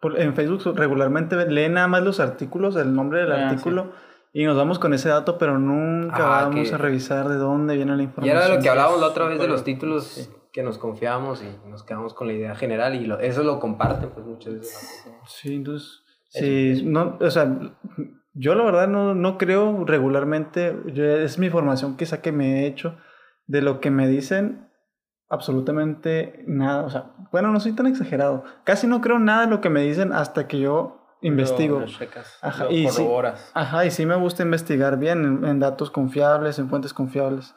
[0.00, 3.92] por- en Facebook regularmente leen nada más los artículos, el nombre del Ah, artículo,
[4.32, 7.76] y nos vamos con ese dato, pero nunca Ah, vamos que- a revisar de dónde
[7.76, 8.36] viene la Y información.
[8.36, 11.68] era de lo que hablábamos la otra vez de los títulos que nos confiábamos y
[11.68, 15.04] nos quedamos con la idea general y lo- eso lo comparten pues muchas veces.
[15.26, 17.58] Sí, entonces, sí, no, o sea,
[18.38, 22.66] yo la verdad no, no creo regularmente, yo- es mi formación quizá que me he
[22.66, 22.96] hecho,
[23.46, 24.68] de lo que me dicen,
[25.28, 29.60] absolutamente nada, o sea, bueno, no soy tan exagerado, casi no creo nada de lo
[29.60, 31.80] que me dicen hasta que yo investigo.
[31.80, 32.96] Lo, lo checas, Ajá, lo y sí.
[33.02, 33.50] corroboras.
[33.54, 37.54] Ajá, y sí me gusta investigar bien en, en datos confiables, en fuentes confiables.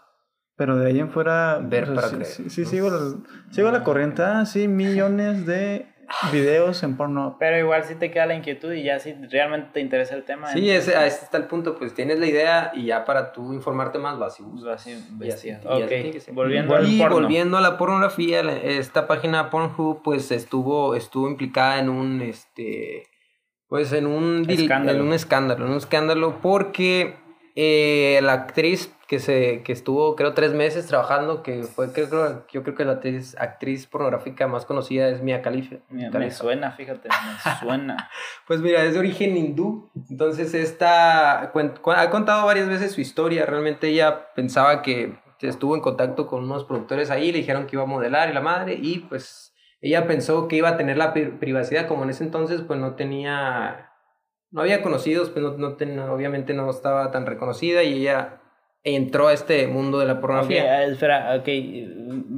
[0.55, 1.59] Pero de ahí en fuera.
[1.63, 2.97] Ver para sí, creer, Sí, sí, sigo, la,
[3.51, 4.23] sigo la corriente.
[4.23, 5.87] Ah, sí, millones de
[6.31, 7.37] videos en porno.
[7.39, 10.47] Pero igual sí te queda la inquietud y ya si realmente te interesa el tema.
[10.51, 13.53] Sí, ese, a ese está el punto, pues tienes la idea y ya para tú
[13.53, 14.87] informarte más vas y buscas.
[16.31, 17.15] Volviendo al y porno.
[17.15, 23.07] volviendo a la pornografía, esta página Pornhub pues estuvo estuvo implicada en un este
[23.67, 24.99] pues en un Escándalo.
[24.99, 27.18] en un escándalo, en un escándalo porque
[27.55, 32.45] eh, la actriz que se que estuvo creo tres meses trabajando que fue creo, creo-
[32.51, 35.77] yo creo que la actriz, actriz pornográfica más conocida es Mia Khalifa.
[36.19, 38.09] Me, suena, fíjate, me suena.
[38.47, 43.01] Pues mira, es de origen hindú, entonces esta cuen- cu- ha contado varias veces su
[43.01, 47.77] historia, realmente ella pensaba que estuvo en contacto con unos productores ahí, le dijeron que
[47.77, 51.13] iba a modelar y la madre, y pues ella pensó que iba a tener la
[51.13, 53.88] pri- privacidad, como en ese entonces pues no tenía,
[54.51, 58.41] no había conocidos, pues no, no ten- obviamente no estaba tan reconocida y ella
[58.83, 60.63] entró a este mundo de la pornografía.
[60.77, 61.47] ah, espera, ok,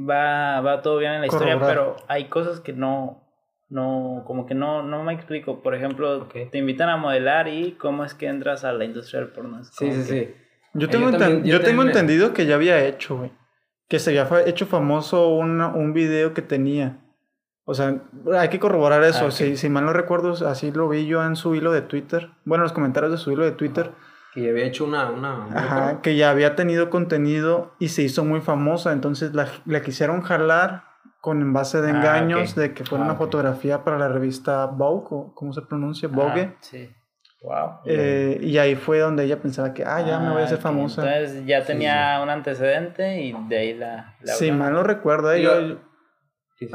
[0.08, 3.22] va, va todo bien en la historia, pero hay cosas que no,
[3.68, 5.62] no, como que no, no me explico.
[5.62, 6.34] Por ejemplo, Ok.
[6.50, 9.62] te invitan a modelar y cómo es que entras a la industria del porno.
[9.64, 10.34] Sí, sí, que- sí.
[10.74, 13.30] Yo tengo, yo también- yo yo tengo también entendido que ya había hecho, güey.
[13.88, 16.98] Que se había fa- hecho famoso una- un video que tenía.
[17.64, 17.94] O sea,
[18.38, 19.26] hay que corroborar eso.
[19.26, 22.30] Ah, si, si mal no recuerdo, así lo vi yo en su hilo de Twitter.
[22.44, 23.92] Bueno, en los comentarios de su hilo de Twitter.
[24.34, 25.10] Que había hecho una...
[25.10, 28.92] una, una- Ajá, que ya había tenido contenido y se hizo muy famosa.
[28.92, 30.84] Entonces la, la quisieron jalar
[31.20, 33.18] con en base de Ah, engaños de que fuera Ah, una ok.
[33.20, 36.08] fotografía para la revista Vogue, ¿cómo se pronuncia?
[36.08, 36.54] Vogue.
[36.54, 36.90] Ah, sí.
[37.42, 37.70] Wow.
[37.86, 41.02] Eh, y ahí fue donde ella pensaba que, ah, ya me voy a hacer famosa.
[41.16, 44.14] Entonces ya tenía un antecedente y de ahí la...
[44.20, 44.64] la Si hablamos.
[44.66, 45.78] mal no recuerdo, eh, Yo- yo-
[46.58, 46.74] Sí, sí.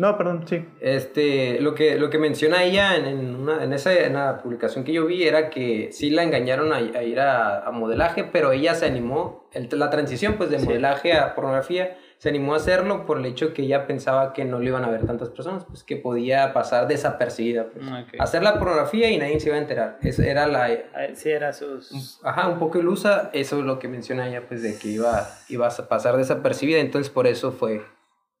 [0.00, 0.64] No, perdón, sí.
[0.80, 4.82] Este, lo que, lo que menciona ella en, en una, en, esa, en la publicación
[4.84, 8.52] que yo vi era que sí la engañaron a, a ir a, a modelaje, pero
[8.52, 10.64] ella se animó, el- la transición pues de Sí.
[10.66, 14.58] modelaje a pornografía, se animó a hacerlo por el hecho que ella pensaba que no
[14.58, 17.68] le iban a ver tantas personas, pues que podía pasar desapercibida.
[17.70, 17.84] Pues.
[17.86, 18.14] Ok.
[18.20, 19.98] Hacer la pornografía y nadie se iba a enterar.
[20.02, 20.64] Eso era la...
[20.94, 22.20] Ah, Sí, era sus...
[22.22, 25.66] Ajá, un poco ilusa, eso es lo que menciona ella, pues de que iba, iba
[25.66, 27.82] a pasar desapercibida, entonces por eso fue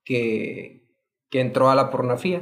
[0.04, 0.82] que,
[1.30, 2.40] que entró a la pornografía.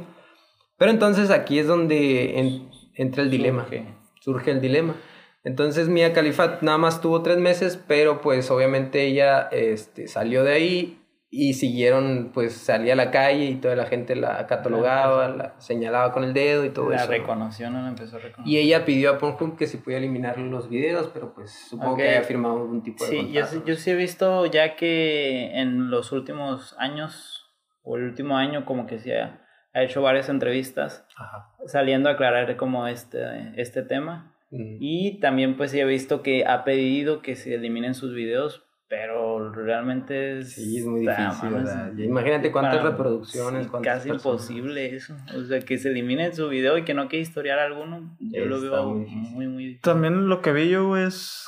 [0.77, 3.63] Pero entonces aquí es donde en- entra el dilema.
[3.63, 3.85] Surge.
[4.21, 4.95] Surge el dilema.
[5.43, 10.53] Entonces Mia Khalifa nada más tuvo tres meses, pero pues obviamente ella este, salió de
[10.53, 10.95] ahí
[11.31, 16.11] y siguieron, pues salía a la calle y toda la gente la catalogaba, la señalaba
[16.11, 17.05] con el dedo y todo La eso.
[17.05, 17.11] ¿no?
[17.11, 18.51] reconoció, no la empezó a reconocer.
[18.51, 22.07] Y ella pidió a Pornhub que si podía eliminar los videos, pero pues supongo que
[22.09, 23.51] había firmado algún tipo de Sí, yo, contrato.
[23.51, 27.38] sí- yo sí he visto ya que en los últimos años,
[27.83, 29.41] o el último año, como que se ha,
[29.73, 31.49] ha hecho varias entrevistas Ajá.
[31.67, 33.19] saliendo a aclarar como este,
[33.59, 34.35] este tema.
[34.51, 34.77] Mm.
[34.79, 39.51] Y también pues sí he visto que ha pedido que se eliminen sus videos, pero
[39.53, 40.53] realmente es...
[40.53, 41.95] Sí, es muy difícil, ¿verdad?
[41.95, 44.25] Imagínate cuántas para- reproducciones, sí, cuántas Casi personas.
[44.41, 45.15] imposible eso.
[45.37, 48.55] O sea, que se elimine su video y que no quede historial alguno, yo lo
[48.57, 49.49] Está veo muy muy, difícil.
[49.49, 49.81] muy, difícil.
[49.83, 51.45] También lo que vi yo es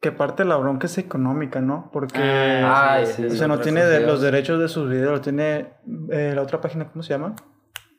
[0.00, 1.90] que parte de la bronca es económica, ¿no?
[1.92, 5.10] Porque Ah, sí, sí, o sí, sea, no tiene de- los derechos de sus videos,
[5.12, 5.72] lo tiene
[6.10, 7.34] eh, la otra página, ¿cómo se llama?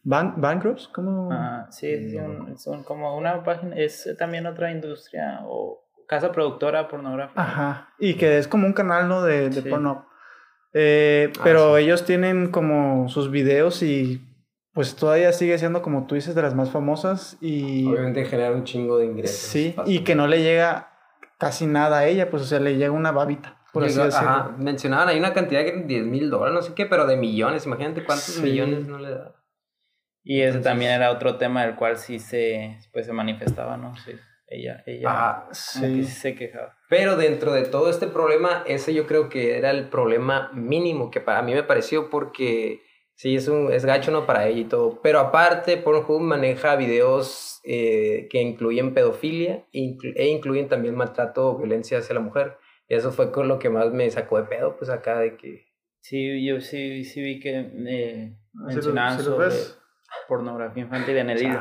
[0.03, 1.29] Bancroft, ¿cómo?
[1.31, 6.87] Ah, sí, sí, un- son como una página, es también otra industria o casa productora
[6.87, 7.41] pornográfica.
[7.41, 7.89] Ajá.
[7.99, 9.21] Y que es como un canal, ¿no?
[9.23, 9.69] De, de Sí.
[9.69, 10.07] porno.
[10.73, 11.83] Eh, Ah, pero sí.
[11.83, 14.25] ellos tienen como sus videos y
[14.73, 17.85] pues todavía sigue siendo, como tú dices, de las más famosas y...
[17.87, 19.35] Obviamente genera un chingo de ingresos.
[19.37, 20.91] Sí, y que no le llega
[21.39, 24.29] casi nada a ella, pues o sea, le llega una babita, por así Llegó- decirlo.
[24.29, 27.65] ajá, mencionaban ahí una cantidad que 10 mil dólares, no sé qué, pero de millones.
[27.65, 28.41] Imagínate cuántos Sí.
[28.43, 29.35] millones no le da.
[30.23, 33.95] Y ese Entonces- también era otro tema del cual sí se, pues, se manifestaba, ¿no?
[33.95, 34.11] Sí,
[34.47, 35.35] ella, ella Ajá.
[35.39, 36.03] como que Sí.
[36.03, 36.77] sí se quejaba.
[36.89, 41.21] Pero dentro de todo este problema, ese yo creo que era el problema mínimo que
[41.21, 42.81] para mí me pareció porque
[43.19, 45.01] sí es un es gacho no para ella y todo.
[45.03, 51.57] Pero aparte, Pornhub maneja videos eh, que incluyen pedofilia inclu- e incluyen también maltrato o
[51.57, 52.55] violencia hacia la mujer.
[52.87, 55.65] Y eso fue con lo que más me sacó de pedo, pues acá de que...
[56.01, 59.47] Sí, yo sí, sí vi que eh, ¿Sí lo- mencionaban sobre
[60.27, 61.59] pornografía infantil en el hilo.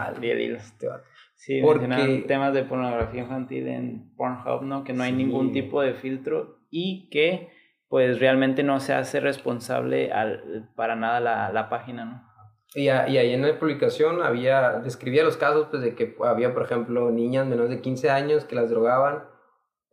[0.56, 0.86] Este.
[1.34, 4.84] Sí, Porque- mencionaban temas de pornografía infantil en Pornhub, ¿no?
[4.84, 5.16] Que no hay Sí.
[5.16, 7.48] ningún tipo de filtro y que
[7.88, 12.28] pues realmente no se hace responsable al, para nada la, la página, ¿no?
[12.74, 16.52] Y, a- y ahí en la publicación había, describía los casos pues de que había,
[16.52, 19.24] por ejemplo, niñas menores de 15 años que las drogaban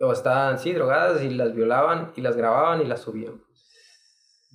[0.01, 3.41] o estaban, sí, drogadas y las violaban y las grababan y las subían.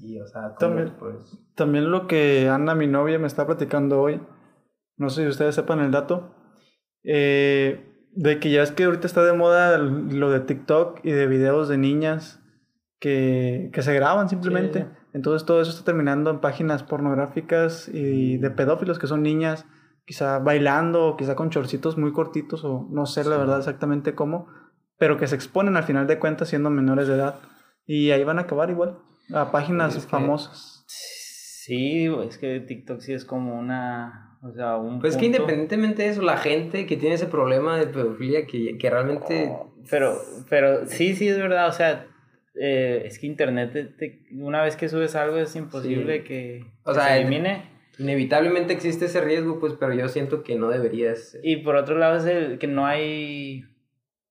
[0.02, 1.16] Y, o sea, como, También- pues...
[1.54, 4.20] También lo que Ana, mi novia, me está platicando hoy,
[4.96, 6.34] no sé si ustedes sepan el dato,
[7.04, 11.26] eh, de que ya es que ahorita está de moda lo de TikTok y de
[11.26, 12.39] videos de niñas
[13.00, 14.80] que, que se graban simplemente.
[14.82, 14.86] Sí.
[15.14, 19.66] Entonces todo eso está terminando en páginas pornográficas y de pedófilos que son niñas,
[20.04, 23.40] quizá bailando, o quizá con chorcitos muy cortitos, o no sé la Sí.
[23.40, 24.46] verdad exactamente cómo,
[24.98, 27.36] pero que se exponen al final de cuentas siendo menores de edad.
[27.86, 28.98] Y ahí van a acabar igual,
[29.34, 30.84] a páginas Es que- famosas.
[30.86, 35.42] Sí, es que TikTok sí es como una, o sea, un Pues es que punto-
[35.42, 39.52] independientemente de eso, la gente que tiene ese problema de pedofilia que, que realmente...
[39.90, 40.16] Pero,
[40.48, 42.06] pero sí, sí es verdad, o sea,
[42.54, 46.24] eh, es que internet, te- te- una vez que subes algo es imposible Sí.
[46.24, 47.70] que, O que sea, se el- elimine.
[47.98, 51.40] Inevitablemente existe ese riesgo, pues, pero yo siento que no debería ser.
[51.44, 53.64] Y por otro lado es el que no hay,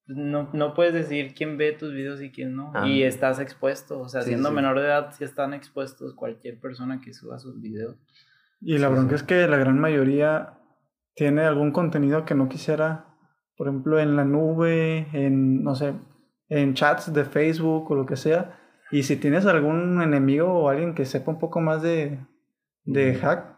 [0.07, 2.71] no, no puedes decidir quién ve tus videos y quién no.
[2.73, 2.87] Ah.
[2.87, 4.55] Y estás expuesto, o sea, Sí, siendo sí.
[4.55, 7.95] menor de edad, sí están expuestos cualquier persona que suba sus videos.
[8.59, 9.15] Y la Sí, bronca sí.
[9.15, 10.53] es que la gran mayoría
[11.13, 13.05] tiene algún contenido que no quisiera,
[13.55, 15.93] por ejemplo, en la nube, en, no sé,
[16.49, 18.59] en chats de Facebook o lo que sea.
[18.91, 22.19] Y si tienes algún enemigo o alguien que sepa un poco más de,
[22.85, 23.57] de hack,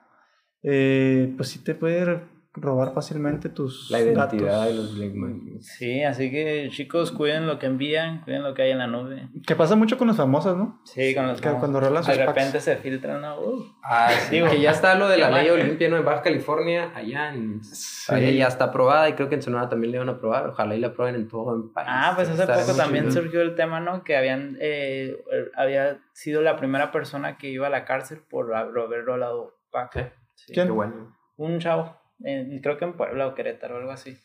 [0.64, 2.22] eh, pues sí te puede
[2.54, 4.68] robar fácilmente tus La identidad datos.
[4.68, 5.66] de los imágenes.
[5.78, 9.30] Sí, así que chicos, cuiden lo que envían, cuiden lo que hay en la nube.
[9.48, 10.82] Que pasa mucho con las famosas, ¿no?
[10.84, 12.38] Sí, con los Que cuando rolan sus de packs.
[12.38, 13.40] repente se filtran, ¿no?
[13.40, 15.50] Uh, Ah, sí, que ya está lo de la ley.
[15.50, 15.96] Olimpia ¿no?
[15.98, 17.62] en Baja California, allá en...
[18.10, 20.48] allá ya está aprobada y creo que en Sonora también le van a aprobar.
[20.50, 21.88] Ojalá y la aprueben en todo el país.
[21.90, 23.22] Ah, pues hace poco también chido.
[23.24, 24.04] surgió el tema, ¿no?
[24.04, 25.16] Que habían, eh,
[25.56, 30.12] había sido la primera persona que iba a la cárcel por haber rolado pack.
[30.36, 30.54] Sí.
[30.54, 30.68] ¿Quién?
[30.68, 31.16] Qué bueno.
[31.38, 34.18] Un chavo, en- creo que en Puebla o Querétaro algo así.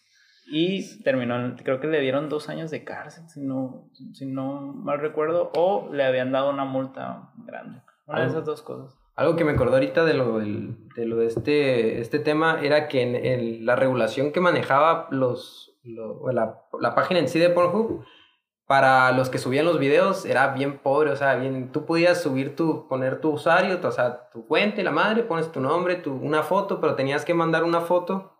[0.49, 5.01] Y terminó, creo que le dieron dos años de cárcel, si no, si no mal
[5.01, 7.81] recuerdo, o le habían dado una multa grande.
[8.07, 8.35] Una de Algo.
[8.37, 8.97] esas dos cosas.
[9.17, 12.87] Algo que me acordó ahorita de lo, del- de, lo de este, este tema era
[12.87, 17.49] que en, en la regulación que manejaba los, lo- la, la página en sí de
[17.51, 18.05] Pornhub,
[18.67, 22.57] para los que subían los videos era bien pobre, o sea, bien, tú podías subir
[22.57, 26.13] tu, poner tu usuario, tu- o sea, tu cuenta la madre, pones tu nombre, tu,
[26.15, 28.33] una foto, pero tenías que mandar una foto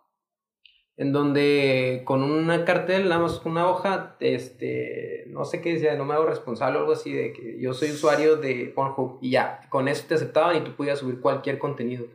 [0.97, 6.05] en donde con una cartel, nada más una hoja, este, no sé qué decía, no
[6.05, 9.61] me hago responsable o algo así, de que yo soy usuario de Pornhub y ya,
[9.69, 12.07] con eso te aceptaban y tú podías subir cualquier contenido.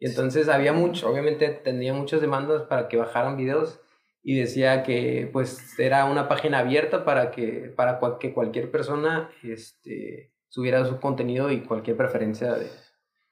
[0.00, 3.80] Y entonces había mucho, obviamente tenía muchas demandas para que bajaran videos
[4.26, 9.28] y decía que pues era una página abierta para que, para cual- que cualquier persona
[9.42, 12.66] este, subiera su contenido y cualquier preferencia de...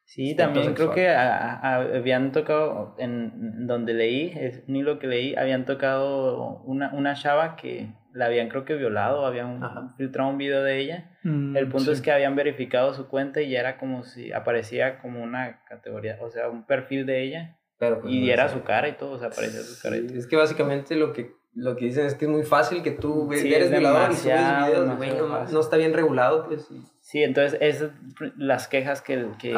[0.04, 0.94] Sí, también creo sexual.
[0.94, 6.60] que a- a- habían tocado, en donde leí, es un hilo que leí, habían tocado
[6.64, 9.94] una, una chava que la habían creo que violado, habían Ajá.
[9.96, 11.16] filtrado un video de ella.
[11.22, 11.92] Mm, El punto sí.
[11.92, 16.18] es que habían verificado su cuenta y ya era como si aparecía como una categoría,
[16.20, 17.56] o sea, un perfil de ella.
[17.90, 18.54] Pues, Y no era sé.
[18.54, 20.18] su cara y todo, o sea, aparecía su cara y Sí, todo.
[20.18, 23.26] es que básicamente lo que, lo que dicen es que es muy fácil que tú
[23.28, 26.68] ve- Sí, eres es violador y subes demasiado, videos, güey, no, está bien regulado, pues.
[26.70, 27.90] y- Sí, entonces esas
[28.36, 29.52] las quejas que, que,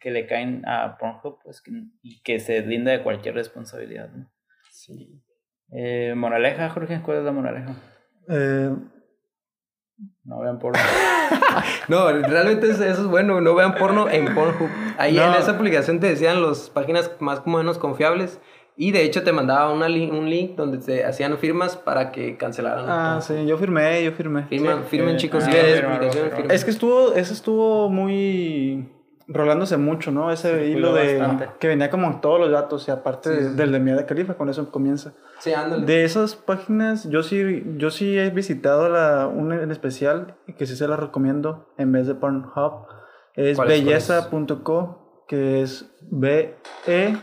[0.00, 1.70] que le caen a Pornhub, pues, que,
[2.02, 4.10] y que se linda de cualquier responsabilidad.
[4.10, 4.28] ¿no?
[4.70, 5.22] Sí.
[5.72, 7.74] Eh, moraleja, Jorge, ¿cuál es la moraleja?
[8.28, 8.70] Eh,
[10.24, 10.72] No vean por
[11.88, 14.68] No, realmente eso, eso es bueno, no vean porno en Pornhub.
[14.98, 15.24] Ahí No.
[15.24, 18.40] en esa aplicación te decían las páginas más o menos confiables
[18.76, 22.36] y de hecho te mandaba una li- un link donde te hacían firmas para que
[22.36, 22.86] cancelaran.
[22.88, 24.44] ah, sí, yo firmé, yo firmé.
[24.48, 26.52] Firman, Sí, firmen eh, chicos, ah, si firma, firma.
[26.54, 28.88] Es que estuvo, eso estuvo muy
[29.26, 30.30] rolándose mucho, ¿no?
[30.30, 31.48] Ese Se hilo de bastante.
[31.58, 33.54] que venía como todos los datos y aparte Sí, de- sí.
[33.56, 35.12] del de Mia de Califa, con eso comienza.
[35.38, 35.86] Sí, ándale.
[35.86, 40.66] De esas páginas, yo sí, yo sí he visitado la, una en especial y que
[40.66, 42.86] sí se la recomiendo en vez de Pornhub.
[43.34, 46.54] Es belleza.co, que es B
[46.86, 47.16] E,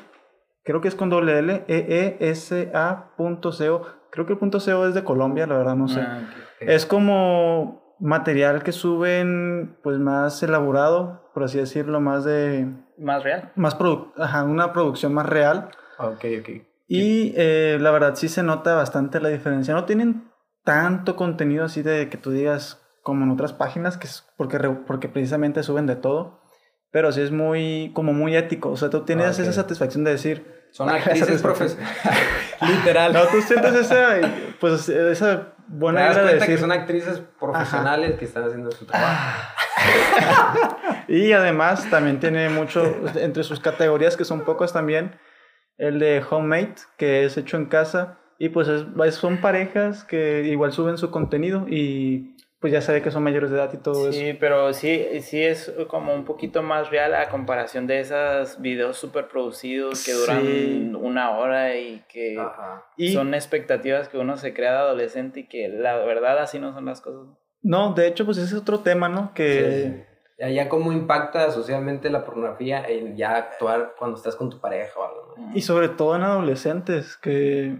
[0.64, 3.84] creo que es con doble L, E E S A punto CO.
[4.10, 6.02] Creo que el punto CO es de Colombia, la verdad no sé.
[6.02, 6.22] Ah.
[6.60, 12.68] Es como material que suben pues más elaborado, por así decirlo, más de
[12.98, 13.52] Más real.
[13.56, 15.70] más produ- ajá, una producción más real.
[15.98, 16.50] Ok, ok.
[16.88, 19.74] Y eh, la verdad sí se nota bastante la diferencia.
[19.74, 20.30] No tienen
[20.64, 25.08] tanto contenido así de que tú digas como en otras páginas, que es porque, porque
[25.10, 26.42] precisamente suben de todo.
[26.92, 28.70] Pero sí es muy, como muy ético.
[28.70, 29.40] O sea, tú tienes Ah, ok.
[29.40, 30.60] esa satisfacción de decir...
[30.72, 31.98] Son "Ah, actrices profesionales.
[32.62, 33.14] Literal.
[33.14, 34.18] No, tú sientes esa,
[34.60, 36.60] pues, esa Te buena das idea de cuenta que decir...
[36.60, 39.42] son actrices profesionales que están haciendo su trabajo.
[41.08, 42.84] Y además también tiene mucho,
[43.16, 45.20] entre sus categorías, que son pocas también,
[45.78, 48.18] el de homemade, que es hecho en casa.
[48.40, 53.10] Y pues es- son parejas que igual suben su contenido y pues ya sabe que
[53.12, 54.18] son mayores de edad y todo eso.
[54.20, 58.98] Sí, pero sí, sí es como un poquito más real a comparación de esos videos
[58.98, 60.92] súper producidos que duran Sí.
[60.96, 62.86] una hora y que Ajá.
[62.98, 66.72] Y son expectativas que uno se crea de adolescente y que la verdad así no
[66.74, 67.28] son las cosas.
[67.62, 69.34] No, de hecho, pues ese es otro tema, ¿no?
[69.34, 70.08] Que
[70.40, 75.00] Ya, ya cómo impacta socialmente la pornografía en ya actuar cuando estás con tu pareja
[75.00, 75.56] o algo, ¿no?
[75.56, 77.80] Y sobre todo en adolescentes que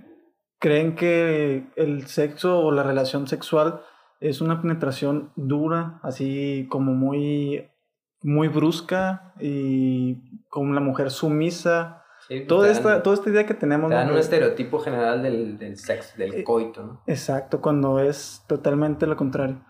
[0.60, 3.82] creen que el sexo o la relación sexual
[4.20, 7.68] es una penetración dura, así como muy,
[8.22, 12.04] muy brusca y con la mujer sumisa.
[12.28, 13.90] Sí, pues Toda esta, dan- toda esta idea que tenemos.
[13.90, 14.02] te ¿no?
[14.02, 17.02] dan un estereotipo general del, del sexo, del Eh, coito, ¿no?
[17.08, 19.66] Exacto, cuando es totalmente lo contrario.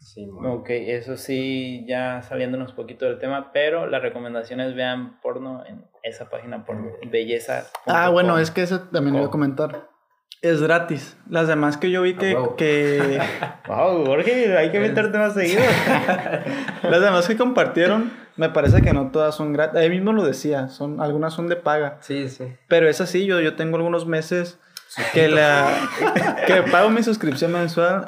[0.00, 5.20] Sí, Ok, eso sí, ya saliéndonos un poquito del tema, pero la recomendación es vean
[5.20, 7.66] porno en esa página porno, belleza.
[7.86, 9.88] Ah, bueno, es que eso también lo iba a comentar.
[10.40, 11.16] Es gratis.
[11.28, 12.34] Las demás que yo vi que...
[12.34, 12.54] huevo.
[12.56, 13.20] que
[13.68, 15.62] Wow, Jorge, hay que meterte más seguido.
[16.82, 19.80] las demás que compartieron, me parece que no todas son gratis.
[19.80, 21.98] Ahí mismo lo decía, son, algunas son de paga.
[22.00, 22.44] Sí, sí.
[22.68, 24.60] Pero es así, yo, yo tengo algunos meses
[25.12, 25.68] que la
[26.46, 28.06] que pago mi suscripción mensual.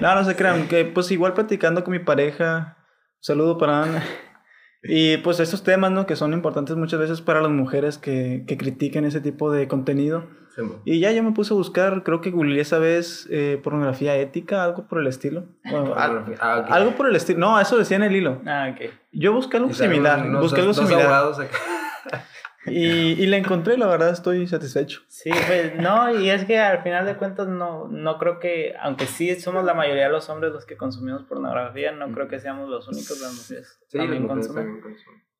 [0.00, 4.02] No, no se crean, que pues igual platicando con mi pareja, un saludo para Ana.
[4.82, 6.06] Y pues estos temas, ¿no?
[6.06, 10.26] Que son importantes muchas veces para las mujeres que, que critiquen ese tipo de contenido.
[10.56, 14.16] Sí, Y ya yo me puse a buscar, creo que googleé esa vez eh, pornografía
[14.16, 15.44] ética, algo por el estilo.
[15.70, 16.72] Bueno, al- Ah, ok.
[16.72, 17.38] algo por el estilo.
[17.38, 18.40] No, eso decía en el hilo.
[18.46, 18.90] Ah, ok.
[19.12, 20.26] Yo busqué algo similar.
[20.26, 21.24] unos busqué algo dos- similar.
[22.66, 25.00] Y, y la encontré, la verdad estoy satisfecho.
[25.08, 29.06] Sí, pues no, y es que al final de cuentas no, no creo que, aunque
[29.06, 32.68] sí somos la mayoría de los hombres los que consumimos pornografía, no creo que seamos
[32.68, 34.80] los únicos, las mujeres Sí, también consumen.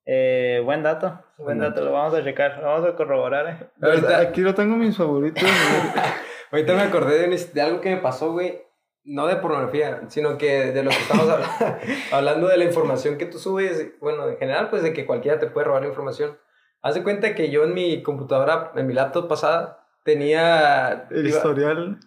[0.05, 3.47] Eh, buen dato, buen Buen dato, lo vamos a checar, lo vamos a corroborar.
[3.47, 3.69] eh.
[3.81, 5.43] Ahorita- Aquí lo tengo mis favoritos.
[6.51, 8.61] Ahorita me acordé de, un- de algo que me pasó, güey.
[9.03, 11.79] No de pornografía, sino que de lo que estamos habla-
[12.11, 13.93] hablando de la información que tú subes.
[13.99, 16.37] Bueno, en general, pues de que cualquiera te puede robar la información.
[16.81, 21.07] Haz de cuenta que yo en mi computadora, en mi laptop pasada, tenía.
[21.11, 21.97] El iba- historial.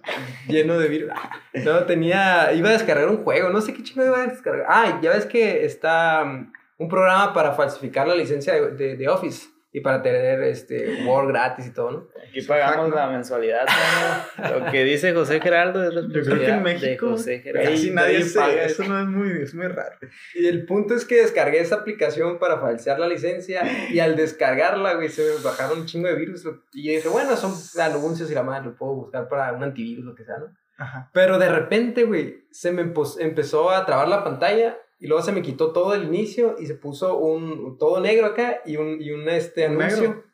[0.49, 1.11] lleno de virus.
[1.64, 2.53] No, tenía.
[2.53, 4.66] Iba a descargar un juego, no sé qué chingo iba a descargar.
[4.68, 9.09] Ah, ya ves que está mm, un programa para falsificar la licencia de, de- de
[9.09, 9.49] Office.
[9.75, 12.09] Y para tener este Word gratis y todo, ¿no?
[12.29, 14.61] Aquí pagamos la mensualidad, ¿no?
[14.61, 17.70] Lo que dice José Geraldo es Yo creo que en México de José Geraldo.
[17.72, 18.85] casi nadie nadie paga eso.
[18.85, 19.97] no es muy, es muy raro.
[20.37, 24.95] Y el punto es que descargué esa aplicación para falsear la licencia y al descargarla,
[24.95, 26.49] güey, se me bajaron un chingo de virus.
[26.72, 27.53] Y dije, bueno, son
[27.83, 30.57] anuncios y la madre, lo puedo buscar para un antivirus, lo que sea, ¿no?
[30.77, 31.11] Ajá.
[31.12, 35.42] Pero de repente, güey, se me empezó a trabar la pantalla y luego se me
[35.42, 39.28] quitó todo el inicio y se puso un todo negro acá y un, y un
[39.28, 40.09] este ¿Un anuncio.
[40.09, 40.24] negro?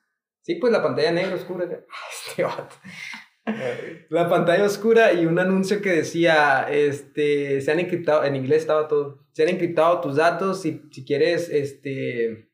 [0.42, 1.64] Sí, pues la pantalla negra oscura.
[1.66, 1.84] acá.
[2.28, 2.76] Este vato.
[4.10, 8.86] La pantalla oscura y un anuncio que decía, este, se han encriptado, en inglés estaba
[8.86, 12.49] todo, se han encriptado tus datos, si, si quieres, este,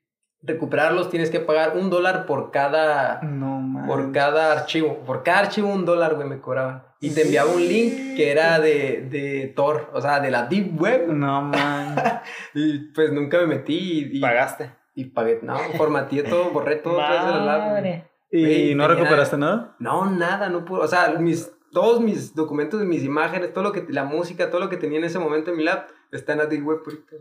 [0.47, 3.87] recuperarlos tienes que pagar un dólar por cada, No, man.
[3.87, 6.85] por cada archivo, por cada archivo un dólar, güey, me cobraban.
[7.01, 10.81] Y te enviaba un link que era de, de Tor, o sea, de la Deep
[10.81, 11.09] Web.
[11.09, 11.97] No, man.
[12.55, 13.75] Y pues nunca me metí
[14.13, 14.71] y, y, ¿Pagaste?
[14.95, 16.99] y pagué, no, formateé todo, borré todo.
[16.99, 18.09] Madre.
[18.31, 19.77] ¿Y no recuperaste nada?
[19.79, 20.83] No, nada, no puedo.
[20.83, 24.69] O sea, mis, todos mis documentos, mis imágenes, todo lo que, la música, todo lo
[24.69, 27.17] que tenía en ese momento en mi lab, está en la Deep Web ahorita.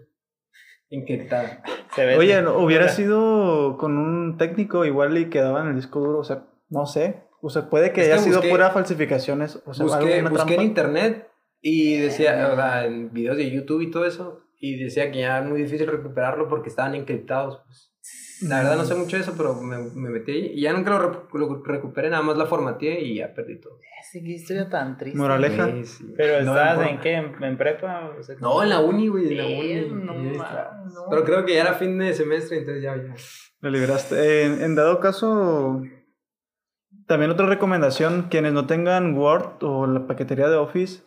[0.89, 1.61] Encriptada.
[1.95, 5.99] Se ve- Oye, no, hubiera sido con un técnico igual y quedaba en el disco
[5.99, 7.23] duro, o sea, no sé.
[7.41, 9.61] O sea, puede que Es que haya sido pura falsificaciones.
[9.65, 11.29] O sea, busqué alguna busqué en internet
[11.61, 15.37] y decía, o sea, en videos de YouTube y todo eso, y decía que ya
[15.37, 17.61] era muy difícil recuperarlo porque estaban encriptados.
[17.65, 17.91] Pues.
[18.41, 20.91] La verdad no sé mucho de eso, pero me, me metí ahí y ya nunca
[20.91, 23.79] lo, lo recuperé, nada más la formateé y ya perdí todo.
[24.11, 25.17] Sí, qué historia tan triste.
[25.17, 25.65] Moraleja.
[25.71, 26.13] Sí, sí.
[26.17, 27.13] Pero No, estabas en qué?
[27.15, 28.11] ¿En, en prepa?
[28.19, 30.05] O sea, No, en la uni, güey, en la uni.
[30.05, 31.05] no no.
[31.09, 33.15] Pero creo que ya era fin de semestre, entonces ya, ya.
[33.61, 34.43] Lo liberaste.
[34.43, 35.81] En, en dado caso,
[37.07, 41.01] también otra recomendación, quienes no tengan Word o la paquetería de Office,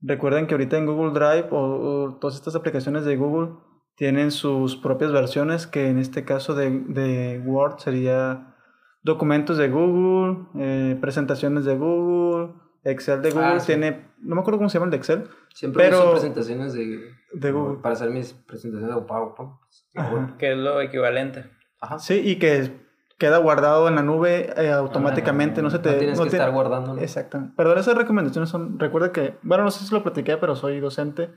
[0.00, 3.54] recuerden que ahorita en Google Drive o, o todas estas aplicaciones de Google
[3.98, 8.54] tienen sus propias versiones, que en este caso de, de Word sería
[9.02, 12.52] documentos de Google, eh, presentaciones de Google,
[12.84, 13.66] Excel de Ah, Google sí.
[13.66, 17.10] tiene, no me acuerdo cómo se llama el de Excel, Siempre Pero- uso presentaciones de,
[17.32, 17.78] de Google.
[17.82, 20.36] para hacer mis presentaciones de PowerPoint.
[20.38, 21.44] Que es lo equivalente.
[21.80, 21.98] Ajá.
[21.98, 22.86] Sí, y que
[23.18, 25.90] queda guardado en la nube eh, automáticamente, no se te...
[25.92, 26.94] no tienes no que te- estar guardando.
[26.94, 27.00] ¿no?
[27.00, 27.54] Exactamente.
[27.56, 28.78] Perdón, esas recomendaciones son.
[28.78, 29.34] Recuerda que.
[29.42, 31.30] Bueno, no sé si lo platiqué, pero soy docente.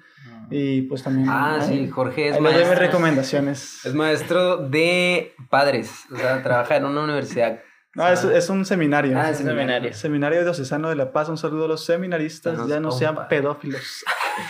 [0.51, 1.27] Y pues también.
[1.29, 2.75] Ah, ahí- sí, Jorge es mis maestro.
[2.75, 3.85] recomendaciones.
[3.85, 5.91] Es maestro de padres.
[6.11, 7.61] O sea, trabaja en una universidad.
[7.93, 9.17] No, es, es un seminario.
[9.19, 9.93] Ah, Es un seminario.
[9.93, 11.27] Seminario Diocesano de La Paz.
[11.29, 12.67] Un saludo a los seminaristas.
[12.67, 14.05] Ya no sean pedófilos.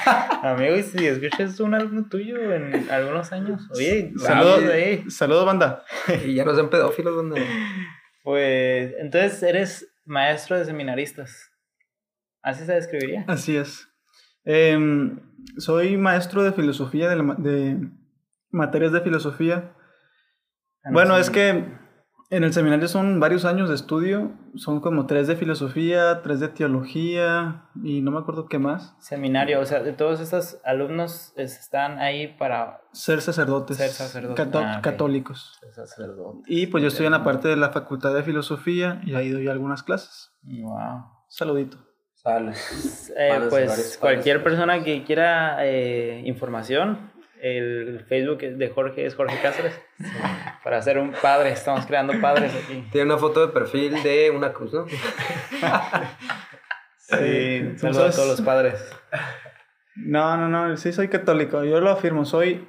[0.43, 5.03] Amigo, y si escuchas un álbum tuyo en algunos años, oye, Saludos, ahí.
[5.09, 5.83] saludos, banda.
[6.25, 7.45] Y ya no sean pedófilos, donde.
[8.23, 11.49] Pues, entonces eres maestro de seminaristas.
[12.43, 13.25] ¿Así se describiría?
[13.27, 13.87] Así es.
[14.43, 15.19] Em,
[15.57, 17.89] soy maestro de filosofía, de, la ma- de
[18.51, 19.73] materias de filosofía.
[20.91, 21.79] Bueno, es que
[22.31, 26.47] en el seminario son varios años de estudio, son como tres de filosofía, tres de
[26.47, 28.95] teología y no me acuerdo qué más.
[28.99, 34.45] Seminario, o sea, de todos estos alumnos es- están ahí para Ser sacerdotes, Ser sacerdotes.
[34.45, 35.59] cató- Ah, católicos.
[35.85, 36.09] ser.
[36.47, 39.47] Y pues yo estoy en la parte de la facultad de filosofía y ahí doy
[39.47, 40.31] algunas clases.
[40.43, 41.03] Wow.
[41.27, 41.77] Saludito.
[42.23, 42.53] Sale.
[43.17, 47.11] Eh, pues varios cualquier persona que quiera eh, información,
[47.41, 49.73] el Facebook de Jorge es Jorge Cáceres.
[50.63, 52.87] Para ser un padre, estamos creando padres aquí.
[52.91, 54.85] Tiene una foto de perfil de una cruz, ¿no?
[56.97, 58.93] Sí, saludos a Entonces- todos los padres.
[59.97, 62.65] No, no, no, sí soy católico, yo lo afirmo, soy,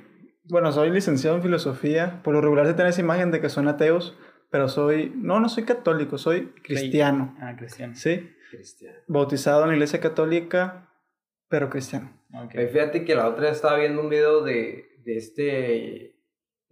[0.48, 3.68] bueno, soy licenciado en filosofía, por lo regular se tiene esa imagen de que son
[3.68, 4.18] ateos,
[4.50, 7.94] pero soy, no, no soy católico, soy cristiano, Ah, cristiano.
[7.94, 8.34] ¿sí?
[8.56, 8.98] Cristiano.
[9.08, 10.90] Bautizado en la iglesia católica,
[11.48, 12.12] pero cristiano.
[12.34, 12.54] Ok.
[12.54, 16.12] Eh, Fíjate que la otra vez estaba viendo un video de, de este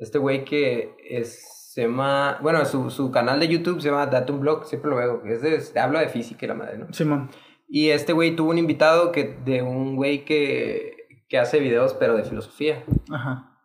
[0.01, 4.41] este güey que es, se llama, bueno, su, su canal de YouTube se llama Datum
[4.41, 6.93] Blog, siempre lo veo, es de, habla de física y la madre, ¿no?
[6.93, 7.31] Simón.
[7.69, 12.17] Y este güey tuvo un invitado que, de un güey que, que hace videos, pero
[12.17, 12.83] de filosofía.
[13.11, 13.59] Ajá.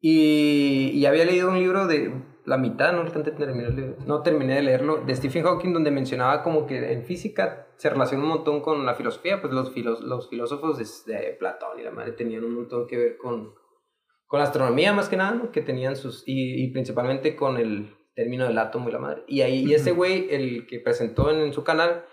[0.00, 2.12] Y, y había leído un libro de
[2.48, 3.72] la mitad, no alcancé a terminar
[4.06, 8.24] no terminé de leerlo, de Stephen Hawking, donde mencionaba como que en física se relaciona
[8.24, 11.90] un montón con la filosofía, pues los, filos- los filósofos de, de Platón y la
[11.90, 13.52] madre tenían un montón que ver con,
[14.26, 15.50] con la astronomía más que nada, ¿no?
[15.52, 19.22] que tenían sus, y, y principalmente con el término del átomo y la madre.
[19.28, 22.04] Y ahí, y ese güey, el que presentó en, en su canal,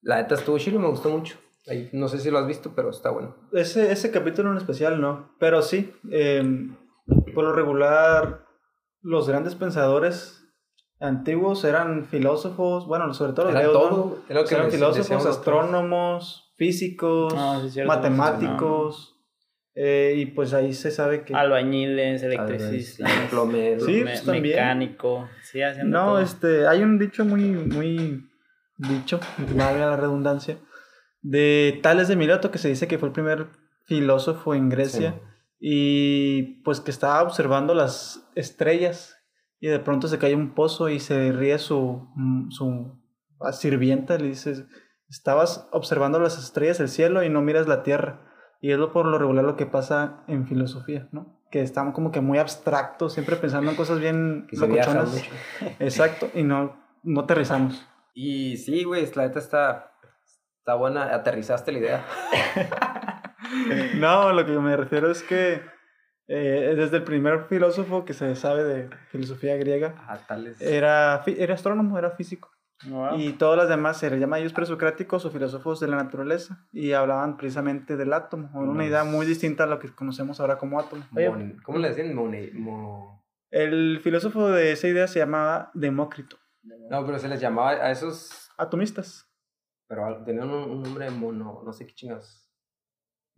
[0.00, 1.36] la neta estuvo chido, me gustó mucho.
[1.66, 3.36] Ahí, no sé si lo has visto, pero está bueno.
[3.52, 6.42] Ese, ese capítulo en especial no, pero sí, eh,
[7.34, 8.46] por lo regular,
[9.02, 10.44] los grandes pensadores
[11.00, 13.96] antiguos eran filósofos, bueno, sobre todo los Era griegos, ¿no?
[13.96, 19.14] todo, era lo que eran les- filósofos, astrónomos, físicos, Ah, sí, cierto, matemáticos,
[19.80, 21.32] Eh, y pues ahí se sabe que...
[21.36, 23.84] Albañiles, electricistas, plomeros.
[23.84, 24.42] Sí, pues, también.
[24.56, 26.18] mecánico, sí, haciendo No, todo.
[26.18, 28.28] este, hay un dicho muy, muy
[28.76, 29.20] dicho,
[29.54, 30.56] valga la redundancia,
[31.22, 33.46] de Tales de Mileto que se dice que fue el primer
[33.84, 35.14] filósofo en Grecia
[35.60, 39.16] y pues que estaba observando las estrellas
[39.60, 43.00] y de pronto se cae un pozo y se ríe su, mm, su
[43.52, 44.66] sirvienta, le dice,
[45.08, 48.24] estabas observando las estrellas del cielo y no miras la tierra.
[48.60, 51.40] Y es lo por lo regular lo que pasa en filosofía, ¿no?
[51.50, 55.22] Que estamos como que muy abstractos, siempre pensando en cosas bien locochonas.
[55.78, 57.86] Exacto, y no, no aterrizamos.
[58.14, 59.92] Y sí, güey, la neta está,
[60.58, 61.14] está buena.
[61.14, 62.06] Aterrizaste la idea.
[63.96, 65.60] No, lo que me refiero es que
[66.28, 70.18] eh, desde el primer filósofo que se sabe de filosofía griega, Ah,
[70.60, 72.50] era, era astrónomo, era físico.
[72.86, 73.18] Wow.
[73.18, 76.92] Y todas las demás se les llama ellos presocráticos o filósofos de la naturaleza y
[76.92, 81.04] hablaban precisamente del átomo, una idea muy distinta a lo que conocemos ahora como átomo.
[81.10, 82.14] Mon- ¿Cómo le decían?
[82.14, 86.36] Mone- mo- El filósofo de esa idea se llamaba Demócrito.
[86.62, 88.48] No, pero se les llamaba a esos.
[88.58, 89.26] Atomistas.
[89.88, 92.47] Pero tenían un, un nombre mono, no sé qué chingados.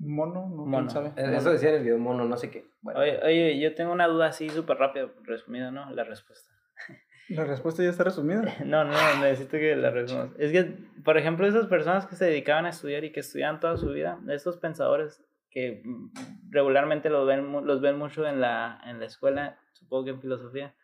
[0.01, 0.91] Mono, no quién Mono.
[0.91, 1.09] sabe.
[1.17, 2.65] Eh, Eso decía en el video mono, no sé qué.
[2.81, 5.91] Bueno, Oye, oye, yo tengo una duda así súper rápida, resumida, ¿no?
[5.93, 6.51] La respuesta.
[7.29, 8.43] La respuesta ya está resumida.
[8.65, 10.31] No, no, necesito que la resumas.
[10.39, 10.65] Es que,
[11.05, 14.19] por ejemplo, esas personas que se dedicaban a estudiar y que estudian toda su vida,
[14.29, 15.83] estos pensadores que
[16.49, 20.75] regularmente los ven, los ven mucho en la, en la escuela, supongo que en filosofía,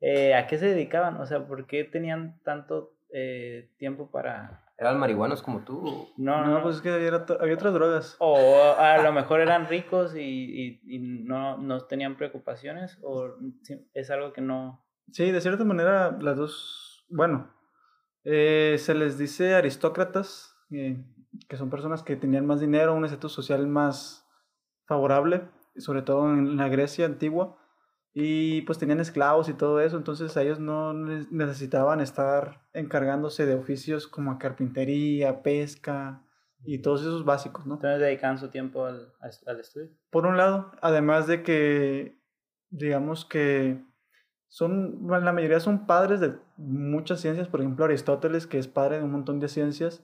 [0.00, 1.16] eh, ¿a qué se dedicaban?
[1.16, 4.64] O sea, ¿por qué tenían tanto eh, tiempo para...
[4.80, 6.08] eran marihuanos como tú.
[6.16, 8.16] No, No, no, pues es que había, había otras drogas.
[8.18, 13.34] O a lo mejor eran ricos y, y, y no, no tenían preocupaciones, o
[13.92, 14.82] es algo que no...
[15.12, 17.52] Sí, de cierta manera, las dos, bueno,
[18.24, 21.04] eh, se les dice aristócratas, eh,
[21.46, 24.26] que son personas que tenían más dinero, un estatus social más
[24.86, 25.42] favorable,
[25.76, 27.58] sobre todo en la Grecia antigua,
[28.12, 33.46] y pues tenían esclavos y todo eso, entonces a ellos no ne- necesitaban estar encargándose
[33.46, 36.22] de oficios como carpintería, pesca
[36.64, 37.74] y todos esos básicos, ¿no?
[37.74, 39.12] Entonces dedicaban su tiempo al,
[39.46, 39.90] al estudio.
[40.10, 42.20] Por un lado, además de que,
[42.70, 43.82] digamos que
[44.48, 49.04] son, la mayoría son padres de muchas ciencias, por ejemplo Aristóteles, que es padre de
[49.04, 50.02] un montón de ciencias,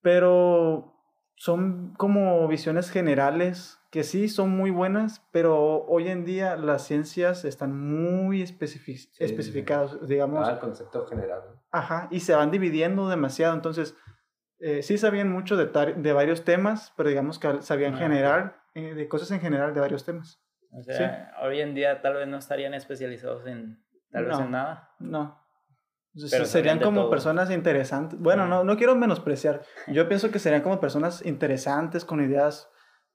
[0.00, 0.94] pero
[1.36, 7.44] son como visiones generales que sí son muy buenas, pero hoy en día las ciencias
[7.44, 9.24] están muy especific- Sí.
[9.24, 11.42] especificadas, digamos, Ah, el concepto general.
[11.72, 13.54] Ajá, y se van dividiendo demasiado.
[13.54, 13.96] Entonces,
[14.60, 15.66] eh, sí sabían mucho de,
[15.96, 19.80] de varios temas, pero digamos que sabían Ah, general, eh, de cosas en general de
[19.80, 20.40] varios temas.
[20.72, 23.82] O sea, hoy en día tal vez no estarían especializados en
[24.12, 24.44] tal vez No.
[24.44, 24.90] en nada.
[25.00, 25.40] No.
[26.30, 27.10] Pero serían como todo.
[27.10, 28.18] personas interesantes.
[28.20, 29.62] Bueno, no, no quiero menospreciar.
[29.88, 32.68] Yo pienso que serían como personas interesantes, con ideas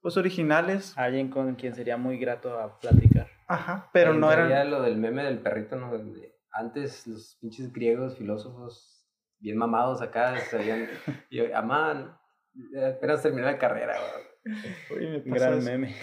[0.05, 0.95] pues originales.
[0.99, 3.27] Alguien con quien sería muy grato a platicar.
[3.47, 4.69] Ajá, pero Ahí no eran...
[4.69, 5.91] lo del meme del perrito, ¿no?
[5.91, 9.03] Donde antes los pinches griegos, filósofos,
[9.39, 10.87] bien mamados acá, sabían.
[11.31, 12.15] Y yo, amán,
[12.87, 13.95] apenas terminé la carrera,
[14.91, 15.15] güey.
[15.15, 15.71] Uy, me Gran eso.
[15.71, 15.95] meme.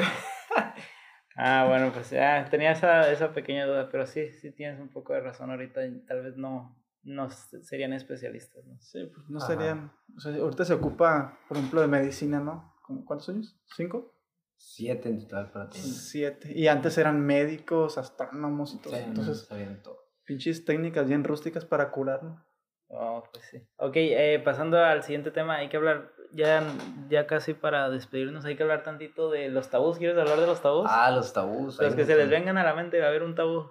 [1.36, 5.12] ah, bueno, pues ah, tenía esa, esa pequeña duda, pero sí, sí tienes un poco
[5.12, 5.86] de razón ahorita.
[5.86, 8.80] y Tal vez no, no serían especialistas, ¿no?
[8.80, 9.46] Sí, pues no Ajá.
[9.46, 9.92] serían...
[10.16, 12.71] o sea, ahorita se ocupa, por ejemplo, de medicina, ¿no?
[12.92, 13.56] ¿Cómo- ¿Cuántos años?
[13.76, 14.14] ¿Cinco?
[14.56, 15.78] Siete en total para ti.
[15.78, 16.52] Siete.
[16.54, 18.94] Y antes eran médicos, astrónomos y todo.
[18.94, 19.98] Sí, Entonces, sabían todo.
[20.24, 22.44] pinches técnicas bien rústicas para curar, ¿no?
[22.88, 23.58] Oh, pues sí.
[23.76, 26.62] Ok, eh, pasando al siguiente tema, hay que hablar, ya,
[27.08, 29.98] ya casi para despedirnos, hay que hablar tantito de los tabús.
[29.98, 30.86] ¿Quieres hablar de los tabús?
[30.88, 31.80] Ah, los tabús.
[31.80, 33.64] los que se les vengan a la mente, a ver un tabú.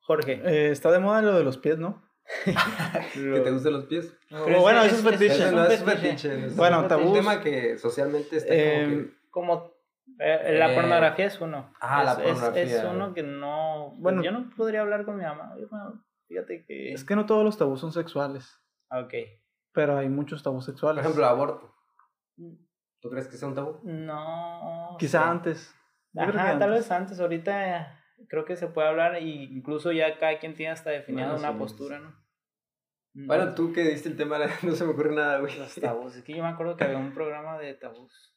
[0.00, 0.40] Jorge.
[0.44, 2.02] Eh, está de moda lo de los pies, ¿no?
[2.44, 4.16] Que te gusten los pies.
[4.28, 5.34] Pero bueno, eso es fetiche.
[5.34, 6.46] Eso un no es fetiche.
[6.46, 7.12] es Bueno, un tabús.
[7.12, 9.70] tema que socialmente está Eh, como que...
[9.70, 9.72] Como
[10.18, 11.72] eh, la Eh, pornografía es uno.
[11.80, 12.90] ah, la Es- es- Es, pornografía.
[12.90, 13.94] uno que no.
[13.98, 14.22] Bueno.
[14.22, 15.54] Yo no podría hablar con mi mamá.
[16.28, 16.92] Fíjate que.
[16.92, 18.58] Es que no todos los tabús son sexuales,
[18.90, 19.14] Ah, Ok.
[19.72, 21.04] pero hay muchos tabús Por sexuales.
[21.04, 21.74] ejemplo, aborto.
[23.00, 23.80] ¿Tú crees que sea un tabú?
[23.84, 24.96] No.
[24.98, 25.74] Quizá antes.
[26.14, 26.70] Que Ajá, tal antes.
[26.70, 27.20] vez antes.
[27.20, 27.86] Ahorita eh,
[28.28, 31.52] creo que se puede hablar y incluso ya cada quien tiene hasta definida Bueno, una
[31.52, 32.14] sí, postura, ¿no?
[33.14, 35.56] Bueno, tú que diste el tema, no se me ocurre nada, güey.
[35.58, 36.16] Los tabús.
[36.16, 38.34] Es que yo me acuerdo que había un programa de tabús.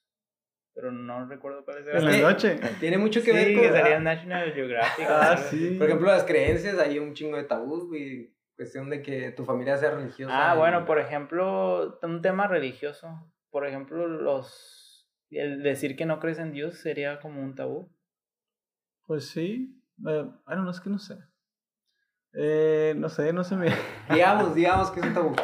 [0.73, 2.05] Pero no recuerdo cuáles En eran.
[2.21, 2.59] la noche.
[2.81, 3.61] Tiene mucho que Sí, ver con...
[3.63, 5.05] que salía en National Geographic.
[5.07, 5.45] Ah, ¿sabes?
[5.45, 5.75] sí.
[5.77, 8.35] Por ejemplo, las creencias, hay un chingo de tabús, güey.
[8.57, 10.51] Cuestión de que tu familia sea religiosa.
[10.51, 13.07] Ah, y- bueno, por ejemplo, un tema religioso.
[13.51, 17.94] Por ejemplo, los el decir que no crees en Dios sería como un tabú.
[19.05, 19.81] Pues sí.
[20.07, 21.17] Eh, bueno, no es que no sé.
[22.33, 23.55] Eh, no sé, no sé.
[23.55, 23.73] me-
[24.09, 25.35] Digamos, digamos que es un tabú.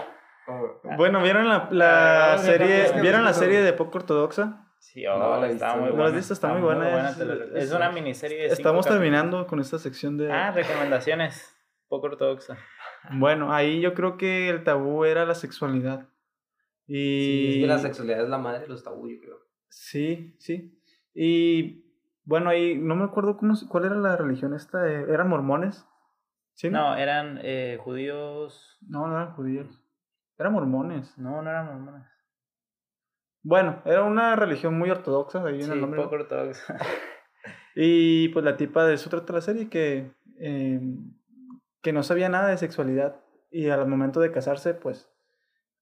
[0.47, 3.99] Oh, Bueno, ¿vieron la, Ah, la no, serie, es que ¿vieron la serie de poco
[3.99, 4.68] ortodoxa?
[4.80, 6.16] Sí, oh, No la está muy ¿No buena.
[6.16, 6.34] visto?
[6.34, 8.88] Está muy buena, es- es- es, una miniserie de Estamos capítulos.
[9.12, 10.32] terminando con esta sección de...
[10.32, 11.55] Ah, recomendaciones.
[11.88, 12.57] Poco ortodoxa.
[13.14, 16.07] Bueno, ahí yo creo que el tabú era la sexualidad.
[16.88, 17.49] Sí, Y...
[17.57, 19.38] es que la sexualidad es la madre de los tabú, yo creo.
[19.70, 20.82] Sí, sí.
[21.14, 21.91] Y
[22.24, 24.88] bueno, ahí no me acuerdo cómo, cuál era la religión esta.
[24.88, 25.86] ¿Eran mormones?
[26.53, 26.69] ¿Sí?
[26.69, 28.78] No, eran eh, judíos.
[28.88, 29.67] No, no eran judíos.
[30.38, 31.17] Eran mormones.
[31.17, 32.07] No, no eran mormones.
[33.43, 36.01] Bueno, era una religión muy ortodoxa, ahí Sí, el nombre.
[36.01, 36.78] poco ortodoxa.
[37.74, 40.82] Y pues la tipa de eso trata la serie que, eh,
[41.82, 45.09] que no sabía nada de sexualidad y al momento de casarse pues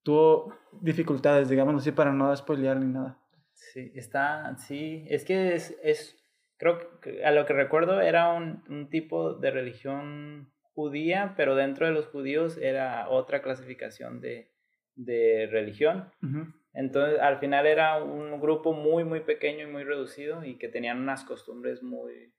[0.03, 3.17] tuvo dificultades, digamos así, para no spoilear ni nada.
[3.53, 6.18] Sí, está, sí, es que es, es
[6.60, 11.88] creo que a lo que recuerdo era un, un tipo de religión judía, pero dentro
[11.88, 14.51] de los judíos era otra clasificación de,
[14.95, 16.12] de religión.
[16.74, 20.99] Entonces, al final era un grupo muy, muy pequeño y muy reducido y que tenían
[20.99, 22.34] unas costumbres muy,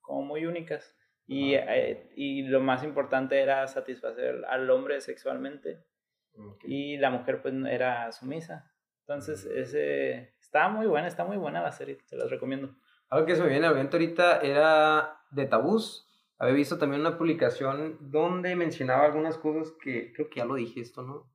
[0.00, 0.96] como muy únicas.
[1.26, 5.84] Y, eh, y lo más importante era satisfacer al hombre sexualmente
[6.64, 8.70] y la mujer pues era sumisa.
[9.00, 12.74] Entonces, ese está muy buena, está muy buena la serie, se las recomiendo.
[13.14, 16.08] Algo que se me viene a la mente ahorita era de tabús.
[16.36, 20.80] Había visto también una publicación donde mencionaba algunas cosas que creo que ya lo dije
[20.80, 21.30] esto, ¿no?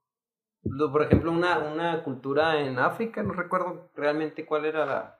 [0.91, 5.19] Por ejemplo, una, una cultura en África, no recuerdo realmente cuál era la-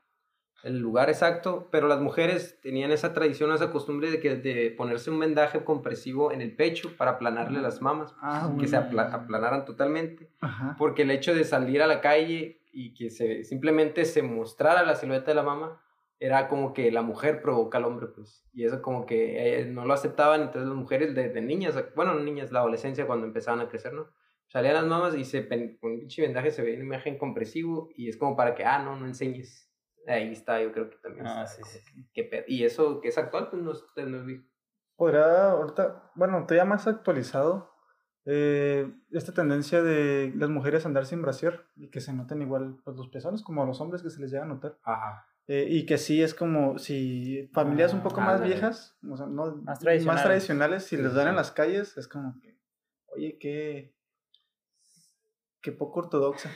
[0.64, 5.10] el lugar exacto, pero las mujeres tenían esa tradición, esa costumbre de, que, de ponerse
[5.10, 10.30] un vendaje compresivo en el pecho para aplanarle las mamas, Ah, que se aplanaran totalmente
[10.42, 10.76] Ajá.
[10.78, 14.96] porque el hecho de salir a la calle y que se simplemente se mostrara la
[14.98, 15.82] silueta de la mamá
[16.20, 19.86] era como que la mujer provoca al hombre pues y eso como que eh, no
[19.86, 23.62] lo aceptaban entonces las mujeres de, de niñas bueno no niñas la adolescencia cuando empezaban
[23.62, 24.10] a crecer no
[24.48, 28.10] salían las mamas y se con un pinche vendaje se ve una imagen compresivo y
[28.10, 29.72] es como para que ah no no enseñes
[30.08, 32.08] ahí está yo creo que también Ah, está sí, sí.
[32.14, 34.44] que- que y eso que es actual pues no es, no es viejo.
[34.98, 37.72] Podrá ahorita, bueno, todavía más actualizado,
[38.26, 42.98] eh, esta tendencia de las mujeres andar sin brasier y que se noten igual pues,
[42.98, 44.78] los pezones como a los hombres que se les llega a notar.
[44.84, 49.18] ajá Eh, y que sí es como si familias un poco Ah, más viejas, o
[49.18, 50.24] sea, no, Más tradicionales.
[50.24, 52.56] tradicionales, si les dan en las calles, es como que,
[53.08, 53.96] oye, qué,
[55.62, 56.52] qué poco ortodoxa.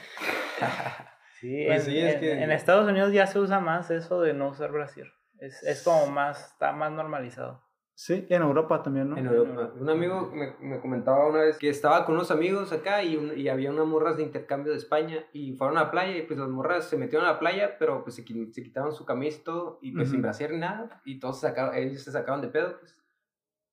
[1.39, 4.21] Sí, Pues en, sí, es en- que- en Estados Unidos ya se usa más eso
[4.21, 5.11] de no usar brasier.
[5.39, 7.62] Es, es como más, está más normalizado.
[7.95, 9.17] Sí, en Europa también, ¿no?
[9.17, 9.71] En Europa.
[9.79, 13.37] Un amigo me, me comentaba una vez que estaba con unos amigos acá y, un-
[13.37, 16.39] y había unas morras de intercambio de España y fueron a la playa y pues
[16.39, 19.43] las morras se metieron a la playa pero pues se, se quitaron su camisa y
[19.43, 22.47] todo y pues sin brasier ni nada y todos se sacaron, ellos se sacaban de
[22.47, 22.97] pedo pues.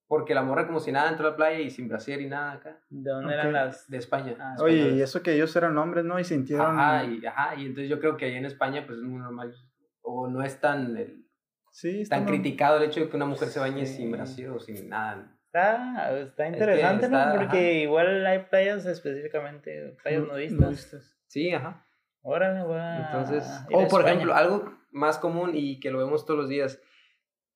[0.07, 2.53] Porque la morra como si nada entró a la playa y sin brasier y nada
[2.53, 2.81] acá.
[2.91, 3.89] ¿De dónde eran las...?
[3.89, 4.35] De España.
[4.41, 6.19] Ah, Oye, y eso que ellos eran hombres, ¿no?
[6.19, 6.67] Y sintieron...
[6.79, 9.55] Ajá y, ajá, y entonces yo creo que ahí en España pues es muy normal.
[10.03, 11.25] O no es tan, el-
[11.71, 12.33] sí, está tan mal.
[12.35, 13.97] criticado el hecho de que una mujer se bañe Sí.
[13.99, 15.37] sin brasier o sin nada.
[15.47, 17.41] Está, está interesante, está- ¿no?
[17.41, 17.83] Porque ajá.
[17.83, 20.61] igual hay playas específicamente, playas Nu- nudistas.
[20.61, 21.17] nudistas.
[21.27, 21.85] Sí, ajá.
[22.23, 24.11] Órale, voy a Entonces, o por España.
[24.13, 26.81] ejemplo, algo más común y que lo vemos todos los días,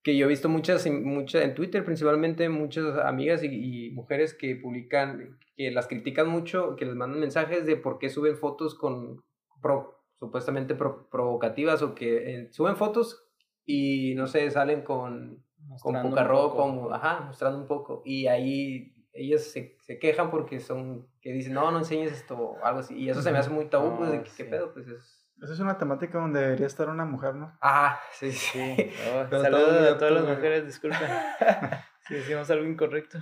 [0.03, 4.57] que yo he visto muchas, muchas en Twitter principalmente, muchas amigas y, y mujeres que
[4.57, 9.23] publican, que las critican mucho, que les mandan mensajes de por qué suben fotos con
[9.62, 13.24] pro- supuestamente pro- provocativas o que eh, suben fotos
[13.67, 15.45] y no sé, salen con,
[15.81, 16.65] con poca ropa, poco.
[16.89, 21.53] o- ajá, mostrando un poco y ahí ellas se, se quejan porque son, que dicen,
[21.55, 24.11] no, no enseñes esto o algo así, y eso se me hace muy tabú, pues,
[24.11, 24.51] de No, que, ¿qué sí.
[24.51, 24.73] pedo?
[24.75, 25.21] Pues es...
[25.43, 27.57] Esa es una temática donde debería estar una mujer, ¿no?
[27.61, 28.77] Ah, sí, sí.
[29.15, 30.99] Oh, saludos a todas las mujeres, disculpen
[32.09, 33.19] si decimos algo incorrecto.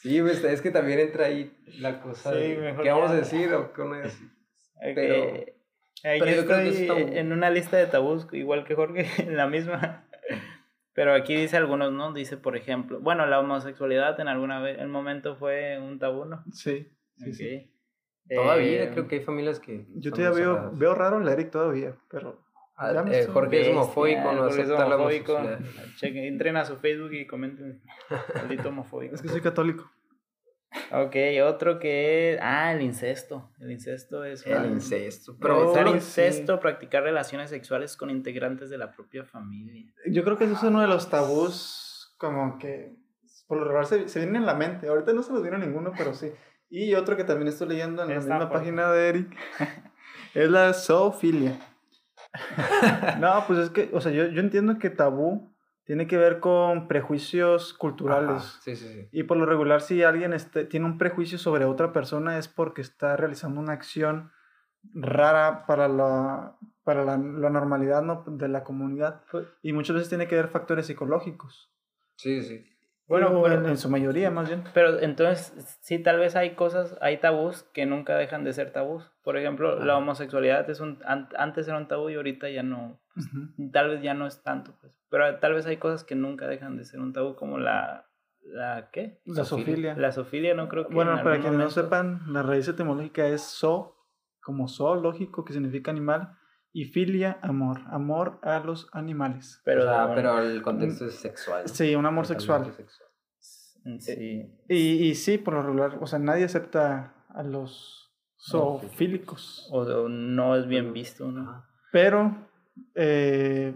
[0.00, 3.52] Sí, pues es que también entra ahí la cosa Sí, de qué vamos a decir
[3.54, 4.28] o qué no decir.
[4.82, 5.59] Eh, Pero-
[6.04, 9.36] eh, pero yo creo que está- en una lista de tabús, igual que Jorge, en
[9.36, 10.06] la misma.
[10.92, 12.12] Pero aquí dice algunos, ¿no?
[12.12, 16.42] Dice, por ejemplo, bueno, la homosexualidad en alguna vez, el momento fue un tabú, ¿no?
[16.52, 17.34] Sí, sí, Ok.
[17.36, 17.70] sí.
[18.34, 19.86] Todavía Eh, creo que hay familias que.
[19.96, 22.44] Yo todavía veo, veo raro al Eric todavía, pero...
[22.76, 25.38] Ah, eh, Jorge es bestia, homofóbico, no es acepta la homofóbico.
[26.02, 27.82] entren a su Facebook y comenten.
[28.34, 29.14] Maldito homofóbico.
[29.16, 29.90] Es que soy católico.
[30.92, 32.38] Ok, otro que es.
[32.42, 33.50] Ah, el incesto.
[33.60, 34.46] El incesto es.
[34.46, 35.36] El un- incesto.
[35.40, 35.94] Pero el sí.
[35.96, 39.92] incesto, practicar relaciones sexuales con integrantes de la propia familia.
[40.06, 42.92] Yo creo que eso es uno de los tabús como que
[43.48, 44.88] por lo regular se, se viene en la mente.
[44.88, 46.30] Ahorita no se nos vino ninguno, pero sí.
[46.68, 48.54] Y otro que también estoy leyendo en la misma fuerte.
[48.54, 49.36] página de Eric
[50.34, 51.58] es la zoofilia.
[53.18, 55.49] no, pues es que, o sea, yo, yo entiendo que tabú
[55.90, 58.30] tiene que ver con prejuicios culturales.
[58.30, 59.08] Ajá, Sí, sí, sí.
[59.10, 62.80] Y por lo regular, si alguien este, tiene un prejuicio sobre otra persona es porque
[62.80, 64.30] está realizando una acción
[64.94, 68.22] rara para la, para la, la normalidad ¿no?
[68.24, 69.22] de la comunidad.
[69.32, 71.72] Pues Y muchas veces tiene que ver factores psicológicos.
[72.14, 72.64] Sí, sí.
[73.08, 74.62] Bueno, pero- en, en su mayoría más bien.
[74.72, 79.10] Pero entonces, sí, tal vez hay cosas, hay tabús que nunca dejan de ser tabús.
[79.24, 83.00] Por ejemplo, la homosexualidad es un, an- antes era un tabú y ahorita ya no,
[83.12, 83.26] pues,
[83.72, 84.99] tal vez ya no es tanto, pues.
[85.10, 88.06] Pero tal vez hay cosas que nunca dejan de ser un tabú, como la,
[88.42, 89.20] la ¿qué?
[89.26, 89.96] La zoofilia.
[89.96, 90.94] La zoofilia, no creo que.
[90.94, 93.96] Bueno, en para quienes no sepan, la raíz etimológica es zo,
[94.40, 96.36] como zoológico, que significa animal,
[96.72, 99.60] y filia, amor, amor a los animales.
[99.64, 101.68] Pero, o sea, bueno, pero el contexto es sexual.
[101.68, 103.08] Sí, un amor Totalmente sexual.
[103.98, 104.56] sí.
[104.68, 109.68] Y, y sí, por lo regular, o sea, nadie acepta a los zoofílicos.
[109.72, 111.64] O, o no es bien visto, ¿no?
[111.90, 112.48] Pero
[112.94, 113.74] eh,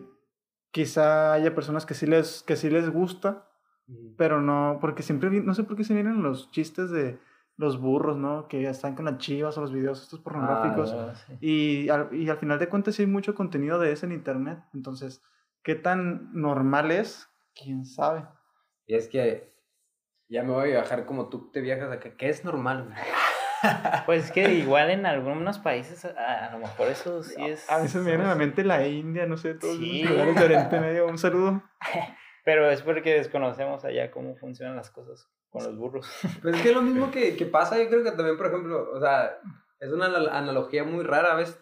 [0.74, 3.48] quizá haya personas que sí les, que sí les gusta,
[4.18, 7.20] pero no, porque siempre, no sé por qué se vienen los chistes de
[7.56, 8.48] los burros, ¿no?
[8.48, 10.92] Que están con las chivas o los videos estos pornográficos.
[10.92, 11.38] Ah, sí.
[11.40, 14.58] Y al, y al final de cuentas sí hay mucho contenido de ese en internet.
[14.74, 15.22] Entonces,
[15.62, 17.28] ¿qué tan normal es?
[17.54, 18.24] ¿Quién sabe?
[18.88, 19.54] Y es que
[20.28, 22.92] ya me voy a viajar como tú te viajas acá, que es normal.
[24.06, 27.68] Pues que igual en algunos países, a, a lo mejor eso sí es.
[27.70, 30.02] A veces me viene a la mente la India, no sé, todos Sí.
[30.02, 31.06] esos lugares de Oriente Medio.
[31.06, 31.62] Un saludo.
[32.44, 36.06] Pero es porque desconocemos allá cómo funcionan las cosas con los burros.
[36.42, 38.90] Pues es que es lo mismo que, que pasa, yo creo que también, por ejemplo,
[38.92, 39.38] o sea,
[39.80, 41.58] es una anal- analogía muy rara, a veces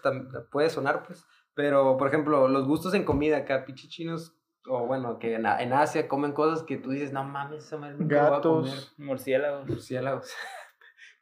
[0.51, 1.25] puede sonar, pues,
[1.55, 4.35] pero, por ejemplo, los gustos en comida acá, pichichinos,
[4.67, 7.95] o bueno, que en, en Asia comen cosas que tú dices, no mames, esa madre
[7.99, 8.65] nunca voy a comer".
[8.65, 10.35] Gatos, Murciélagos, Murciélagos,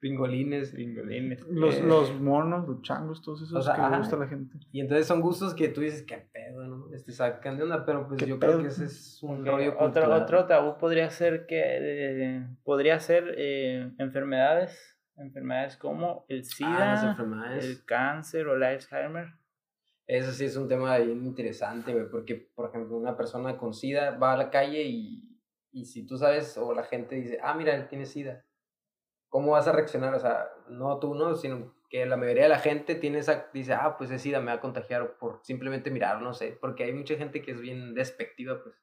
[0.00, 0.70] pingolines.
[0.72, 1.40] pingolines.
[1.48, 3.98] los, Eh, los monos, los changos, todos esos o sea, que le ajá.
[3.98, 4.58] gusta a la gente.
[4.72, 6.92] Y entonces son gustos que tú dices, qué pedo, ¿no?
[6.94, 8.52] Este, sacan de onda, pero pues ¿Qué yo pedo?
[8.52, 10.12] creo que ese es un rollo Otro, cultural.
[10.22, 16.94] otro tabú podría ser que eh, podría ser eh, enfermedades, enfermedades como el SIDA, Ah,
[16.94, 17.64] las enfermedades.
[17.64, 19.34] el cáncer o el Alzheimer.
[20.06, 24.16] Eso sí es un tema bien interesante, güey, porque, por ejemplo, una persona con SIDA
[24.18, 25.38] va a la calle y,
[25.70, 28.44] y si tú sabes, o la gente dice, ah, mira, él tiene SIDA,
[29.30, 30.14] ¿cómo vas a reaccionar?
[30.14, 33.72] O sea, no tú, no, sino que la mayoría de la gente tiene esa, dice,
[33.72, 36.92] ah, pues es SIDA, me va a contagiar por simplemente mirar, no sé, porque hay
[36.92, 38.76] mucha gente que es bien despectiva, pues,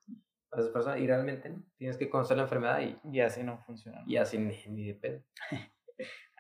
[0.52, 1.64] a esas personas, y realmente, ¿no?
[1.78, 4.04] Tienes que conocer la enfermedad y, Y así no funciona.
[4.06, 5.24] y así ni, ni de pedo.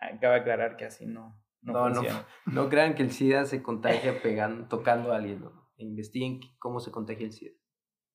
[0.01, 2.27] Acaba de aclarar que así no, no, No, no, funciona.
[2.45, 5.69] no crean que el SIDA se contagia pegando, tocando a alguien, ¿no?
[5.77, 7.53] Investiguen cómo se contagia el SIDA.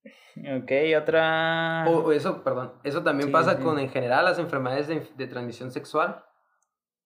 [0.05, 1.85] Ok, otra...
[1.89, 3.63] O, o eso, perdón, eso también Sí, pasa sí.
[3.63, 6.25] con en general las enfermedades de, de transmisión sexual,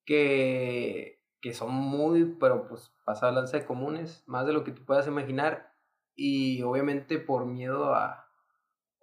[0.05, 4.84] que, que son muy, pero pues pasa lanza de comunes, más de lo que tú
[4.84, 5.72] puedas imaginar,
[6.14, 8.24] y obviamente por miedo a,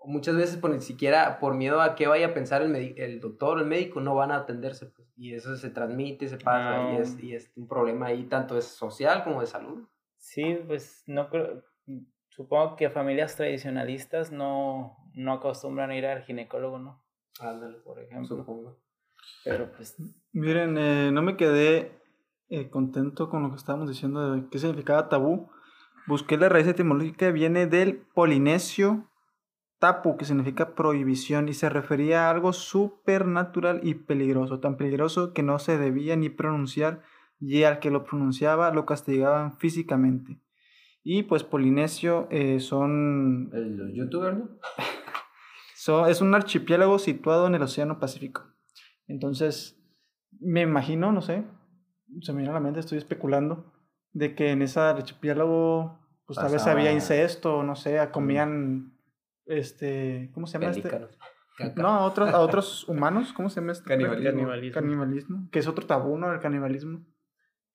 [0.05, 3.57] muchas veces por ni siquiera por miedo a qué vaya a pensar el, el doctor
[3.57, 6.93] o el médico, no van a atenderse, pues, y eso se transmite, se pasa, Ah.
[6.93, 9.87] y, es, y es un problema ahí, tanto es social como de salud.
[10.17, 11.61] Sí, pues no creo...
[12.35, 17.03] Supongo que familias tradicionalistas no, no acostumbran a ir al ginecólogo, ¿no?
[17.39, 18.37] Ándale, Por ejemplo.
[18.37, 18.79] supongo.
[19.43, 19.95] Pero pues
[20.31, 21.91] Miren, eh, no me quedé
[22.49, 25.49] eh, contento con lo que estábamos diciendo de qué significaba tabú.
[26.07, 29.09] Busqué la raíz etimológica, viene del polinesio
[29.79, 35.43] tapu, que significa prohibición, y se refería a algo supernatural y peligroso, tan peligroso que
[35.43, 37.03] no se debía ni pronunciar,
[37.39, 40.39] y al que lo pronunciaba lo castigaban físicamente.
[41.03, 44.49] Y pues Polinesio eh, son El- Los youtubers, ¿no?
[45.75, 48.43] So- es un archipiélago situado en el Océano Pacífico.
[49.07, 49.77] Entonces,
[50.39, 51.43] me imagino, no sé,
[52.21, 53.73] se me viene a la mente, estoy especulando,
[54.13, 58.97] de que en ese archipiélago, pues tal vez había incesto, no sé, comían,
[59.45, 60.89] este, ¿cómo se llama este?
[61.57, 61.81] Caca.
[61.81, 63.85] No, a otros, a otros humanos, ¿cómo se llama este?
[63.89, 64.29] Canibalismo.
[64.39, 64.73] Canibalismo.
[64.73, 66.31] Canibalismo, que es otro tabú, ¿no?
[66.33, 67.05] El canibalismo.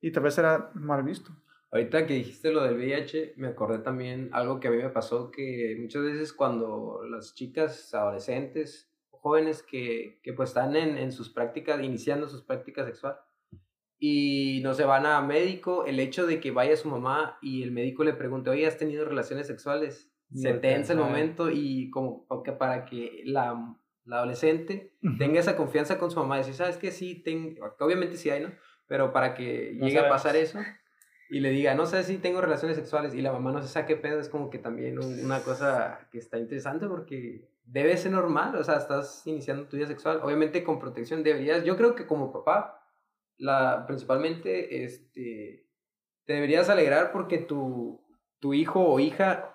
[0.00, 1.30] Y tal vez era mal visto.
[1.70, 5.30] Ahorita que dijiste lo del VIH, me acordé también algo que a mí me pasó,
[5.30, 11.28] que muchas veces cuando las chicas, adolescentes, jóvenes que, que pues están en, en sus
[11.28, 13.20] prácticas, iniciando sus prácticas sexuales,
[13.98, 17.72] y no se van a médico, el hecho de que vaya su mamá y el
[17.72, 20.10] médico le pregunte, oye, ¿has tenido relaciones sexuales?
[20.32, 25.18] Se No, tensa el momento y como que para que la, la adolescente Ujú.
[25.18, 26.92] tenga esa confianza con su mamá, decir, ¿sabes qué?
[26.92, 28.52] Sí, tengo, obviamente sí hay, ¿no?
[28.86, 30.22] Pero para que No llegue a sabemos.
[30.22, 30.58] pasar eso
[31.30, 33.96] y le diga, no sé si tengo relaciones sexuales y la mamá no se saque
[33.96, 38.54] pedo, es como que también un- una cosa que está interesante porque debe ser normal,
[38.56, 42.32] o sea, estás iniciando tu vida sexual, obviamente con protección deberías, yo creo que como
[42.32, 42.82] papá,
[43.36, 45.66] la, principalmente, este,
[46.24, 48.00] te deberías alegrar porque tu,
[48.38, 49.54] tu hijo o hija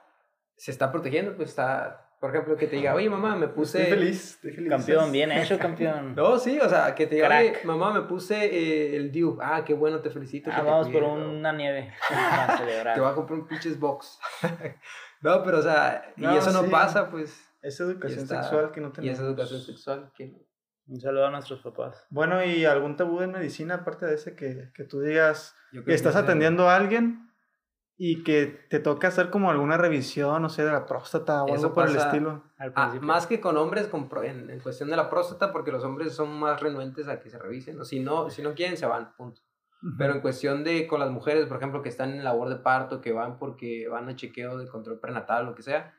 [0.55, 3.81] se está protegiendo, pues está Por ejemplo, que te diga, oye, mamá, me puse...
[3.83, 4.69] Estoy feliz, estoy feliz.
[4.69, 6.15] Campeón, bien hecho, campeón.
[6.15, 7.41] No, sí, o sea, que te diga, Crack.
[7.41, 9.39] oye, mamá, me puse eh, el Dew.
[9.41, 10.49] Ah, qué bueno, te felicito.
[10.49, 11.31] Ah, que te vamos por cuide, ¿no?
[11.33, 11.93] una nieve
[12.57, 12.95] celebrar.
[12.95, 14.17] Te voy a comprar un pinches box.
[15.21, 16.69] no, pero o sea, y No, eso no sí.
[16.69, 17.45] pasa, pues.
[17.61, 19.19] Es educación y está- sexual que no Y tenemos.
[19.19, 20.33] es educación sexual que...
[20.87, 22.07] Un saludo a nuestros papás.
[22.09, 25.55] Bueno, ¿y algún tabú en medicina aparte de ese que, que tú digas
[25.85, 27.32] que estás atendiendo a alguien
[27.97, 31.67] y que te toca hacer como alguna revisión, no sé, de la próstata o Eso
[31.67, 32.43] algo por el estilo?
[32.57, 35.83] Al Ah, más que con hombres, con en, en cuestión de la próstata, porque los
[35.83, 37.79] hombres son más renuentes a que se revisen.
[37.79, 39.41] O si no, si no quieren, se van, punto.
[39.97, 43.01] Pero en cuestión de con las mujeres, por ejemplo, que están en labor de parto,
[43.01, 45.93] que van porque van a chequeo de control prenatal, lo que sea,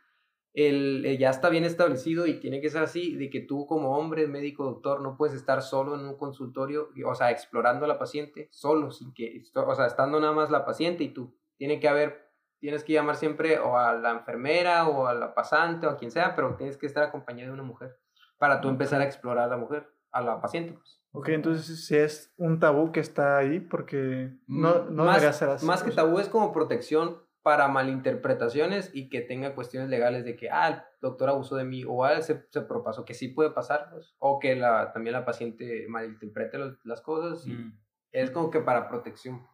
[0.55, 3.99] el, eh, ya está bien establecido y tiene que ser así, de que tú como
[3.99, 7.99] hombre, médico, doctor, no puedes estar solo en un consultorio, o sea, explorando a la
[7.99, 11.37] paciente, solo, sin que, o sea, estando nada más la paciente y tú.
[11.57, 15.87] Tiene que haber, tienes que llamar siempre o a la enfermera o a la pasante
[15.87, 17.99] o a quien sea, pero tienes que estar acompañado de una mujer
[18.39, 21.01] para tú empezar a explorar a la mujer, a la paciente, pues.
[21.13, 25.33] Ok, entonces sí es un tabú que está ahí porque no, no Mm, más, debería
[25.33, 25.65] ser así.
[25.65, 30.51] Más que tabú es como protección para malinterpretaciones y que tenga cuestiones legales de que,
[30.51, 33.91] ah, el doctor abusó de mí o ah, se, se propasó, que sí puede pasar,
[33.93, 37.47] pues, o que la, también la paciente malinterprete los- las cosas.
[37.47, 37.79] y Mm.
[38.13, 39.45] Es como que para protección.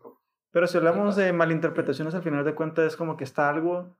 [0.53, 3.97] Pero si hablamos de malinterpretaciones, al final de cuentas es como que está algo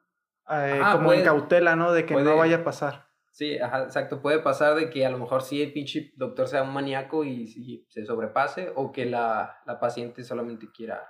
[0.53, 1.93] eh, Ah, como puede- en cautela, ¿no?
[1.93, 3.07] De que puede- no vaya a pasar.
[3.31, 4.21] Sí, ajá, exacto.
[4.21, 7.45] Puede pasar de que a lo mejor sí el pinche doctor sea un maníaco y,
[7.45, 11.09] y se sobrepase, o que la, la paciente solamente quiera.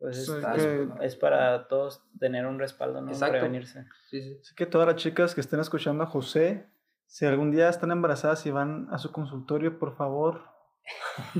[0.00, 3.12] Pues es, Sí, está- que- es para todos tener un respaldo, ¿no?
[3.12, 3.34] Exacto.
[3.38, 3.86] Prevenirse.
[4.10, 4.38] Sí, sí.
[4.40, 6.66] Así que todas las chicas que estén escuchando a José,
[7.06, 10.42] si algún día están embarazadas y van a su consultorio, por favor,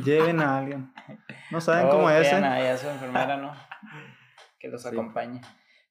[0.04, 0.92] lleven a alguien.
[1.50, 2.70] No saben Oh, cómo es, vean ¿eh?
[2.70, 3.54] a su enfermera, ¿no?
[4.58, 4.88] Que los Sí.
[4.88, 5.40] acompañe.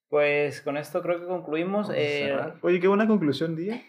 [0.10, 1.90] Pues con esto creo que concluimos.
[1.94, 2.38] Eh.
[2.62, 3.82] Oye, qué buena conclusión, día.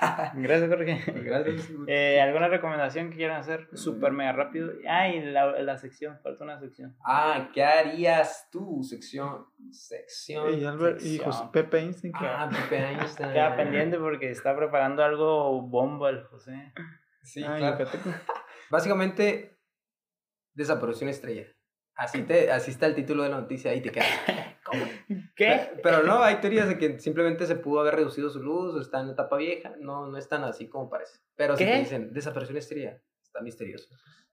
[0.34, 1.00] gracias, Jorge.
[1.22, 1.68] Gracias.
[1.86, 3.68] Eh, ¿Alguna recomendación que quieran hacer?
[3.74, 4.72] Súper mega rápido.
[4.88, 6.96] Ay, la, la sección, falta una sección.
[7.04, 8.82] Ah, ¿qué harías tú?
[8.82, 9.46] Sección.
[9.70, 10.58] Sección.
[10.58, 11.32] Y Albert y sección.
[11.32, 12.12] José Pepe Einstein.
[12.14, 12.26] ¿qué?
[12.26, 13.32] Ah, Pepe Einstein.
[13.32, 16.72] Queda pendiente porque está preparando algo bomba el José.
[17.22, 17.84] Sí, Ah, claro.
[18.74, 19.56] Básicamente,
[20.52, 21.46] desaparición estrella.
[21.94, 24.08] Así, te, así está el título de la noticia y te quedas.
[24.64, 24.84] ¿Cómo?
[25.36, 25.78] ¿Qué?
[25.80, 28.98] Pero no, hay teorías de que simplemente se pudo haber reducido su luz o está
[29.00, 29.74] en etapa vieja.
[29.78, 31.20] No, no es tan así como parece.
[31.36, 33.86] Pero si dicen desaparición estrella, está misterioso.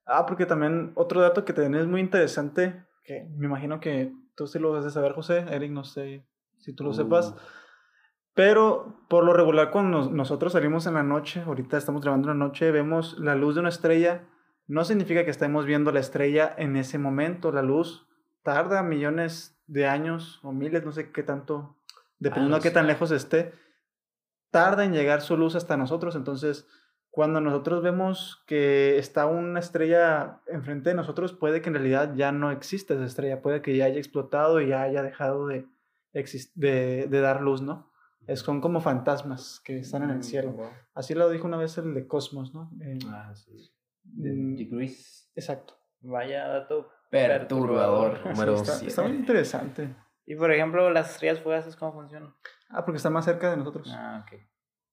[0.06, 4.58] Ah, porque también otro dato que es muy interesante, que me imagino que tú sí
[4.58, 6.26] lo vas a saber, José, Eric, no sé
[6.58, 6.94] si tú lo Uh.
[6.94, 7.34] sepas,
[8.34, 12.38] pero por lo regular cuando nos- nosotros salimos en la noche, ahorita estamos grabando en
[12.38, 14.24] la noche, vemos la luz de una estrella,
[14.72, 18.06] no significa que estemos viendo la estrella en ese momento, la luz
[18.42, 21.76] tarda millones de años o miles, no sé qué tanto,
[22.18, 23.52] dependiendo de qué tan lejos esté,
[24.50, 26.66] tarda en llegar su luz hasta nosotros, entonces
[27.10, 32.32] cuando nosotros vemos que está una estrella enfrente de nosotros, puede que en realidad ya
[32.32, 35.66] no exista esa estrella, puede que ya haya explotado y ya haya dejado de,
[36.54, 37.92] de, de dar luz, ¿no?
[38.26, 40.56] Es, son como fantasmas que están en el cielo.
[40.94, 42.70] Así lo dijo una vez el de Cosmos, ¿no?
[42.80, 43.71] Eh, Ah, sí.
[44.04, 45.30] Mm, Degrees.
[45.34, 45.74] exacto.
[46.00, 48.12] Vaya dato Perturbador.
[48.12, 48.26] perturbador.
[48.32, 48.88] Número Sí, está, siete.
[48.88, 49.88] está muy interesante.
[50.26, 52.34] Y por ejemplo, las estrellas fugaces, ¿cómo funcionan?
[52.70, 53.88] Ah, porque está más cerca de nosotros.
[53.94, 54.40] Ah, ok.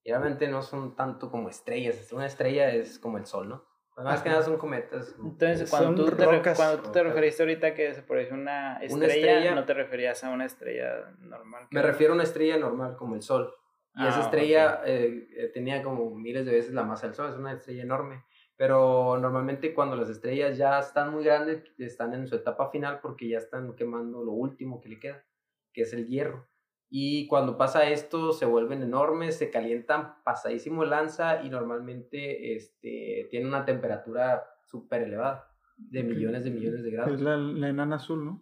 [0.03, 2.12] Y realmente no son tanto como estrellas.
[2.12, 3.66] Una estrella es como el sol, ¿no?
[3.97, 5.14] Más que nada son cometas.
[5.22, 6.55] Entonces, Son cuando tú, te, rocas.
[6.55, 10.30] cuando tú te referiste ahorita que se pareció una estrella, estrella- no te referías a
[10.30, 11.68] una estrella normal.
[11.72, 13.53] Me refiero a una estrella normal como el Sol.
[13.95, 17.30] Y Ah, esa estrella eh, eh, tenía como miles de veces la masa del Sol,
[17.30, 18.24] es una estrella enorme.
[18.60, 23.30] Pero normalmente cuando las estrellas ya están muy grandes, están en su etapa final porque
[23.30, 25.24] ya están quemando lo último que le queda,
[25.72, 26.45] que es el hierro.
[26.89, 33.47] Y cuando pasa esto se vuelven enormes, se calientan pasadísimo lanza y normalmente este, tienen
[33.47, 35.47] una temperatura súper elevada,
[35.78, 37.14] de millones de millones de grados.
[37.14, 38.41] Es la, la enana azul, ¿no?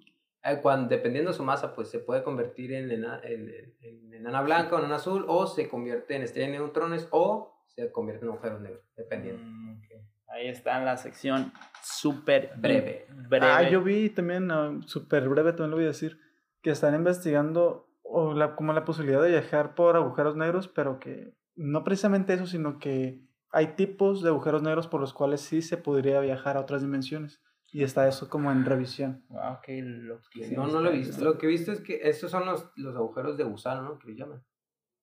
[0.63, 4.41] Cuando, dependiendo de su masa, pues se puede convertir en, ena- en, en- en enana
[4.41, 8.31] blanca o enana azul, o se convierte en estrella de neutrones, o se convierte en
[8.31, 9.43] agujero negro, dependiendo.
[9.43, 9.81] Mm.
[10.29, 13.07] Ahí está en la sección súper Breve.
[13.29, 13.45] breve.
[13.45, 16.19] Ah, yo vi también, ah, súper breve también lo voy a decir,
[16.61, 21.33] que están investigando o la, como la posibilidad de viajar por agujeros negros, pero que
[21.55, 25.77] no precisamente eso, sino que hay tipos de agujeros negros por los cuales sí se
[25.77, 27.41] podría viajar a otras dimensiones.
[27.69, 29.25] Y está eso como en revisión.
[29.27, 31.23] Wow, qué loquísimo No, no lo he visto.
[31.23, 33.99] Lo que he visto es que estos son los, los agujeros de gusano, ¿no?
[33.99, 34.41] Que le llaman.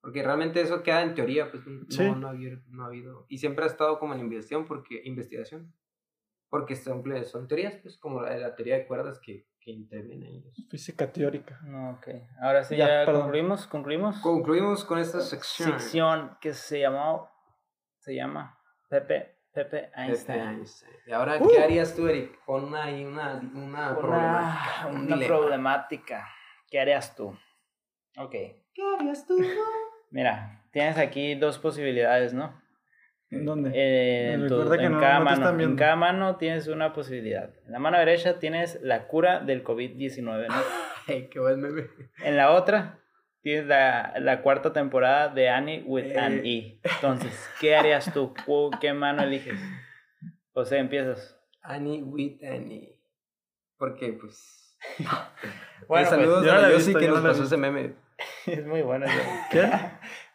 [0.05, 2.05] Porque realmente eso queda en teoría, pues no, Sí.
[2.11, 3.25] no, ha habido, no ha habido.
[3.31, 5.73] Y siempre ha estado como en investigación, porque, investigación.
[6.51, 10.55] Porque son, son teorías, pues, como la, la teoría de cuerdas que, que intervienen ellos.
[10.71, 11.59] Física teórica.
[11.65, 12.09] No, ok.
[12.43, 13.67] Ahora sí, Ya, concluimos.
[13.67, 14.21] Concluimos.
[14.21, 15.71] Concluimos con esta sección.
[15.81, 17.31] sección que se llamó.
[18.01, 18.59] Se llama
[18.91, 20.41] Pepe, Pepe Einstein.
[20.59, 20.93] Einstein.
[21.07, 22.39] Y ahora, ¿qué harías tú, Eric?
[22.45, 25.27] Con una, ahí una, una, problemática, Una, un una dilema.
[25.39, 26.29] problemática.
[26.69, 27.29] ¿Qué harías tú?
[28.19, 28.31] Ok.
[28.75, 29.39] ¿Qué harías tú?
[30.15, 32.62] Mira, tienes aquí dos posibilidades, ¿no?
[33.31, 33.73] ¿En dónde?
[33.75, 35.61] Eh, en, tu- Recuerda que en no- cada no mano.
[35.61, 37.51] En cada mano tienes una posibilidad.
[37.67, 40.55] En la mano derecha tienes la cura del COVID-19, ¿no?
[41.09, 41.89] Ay, qué buen meme.
[42.23, 43.01] En la otra
[43.43, 46.19] tienes la, la cuarta temporada de Annie with Eh.
[46.19, 46.79] an E.
[46.85, 48.33] Entonces, ¿qué harías tú?
[48.47, 49.59] ¿Cu- ¿Qué mano eliges?
[50.53, 51.37] José, empiezas.
[51.61, 52.95] Annie with Annie.
[53.79, 54.79] Porque, pues.
[55.89, 57.57] Bueno, Eh, saludos pues, yo no a la visto, que yo no nos pasó ese
[57.57, 57.95] meme.
[58.47, 59.07] es muy bueno.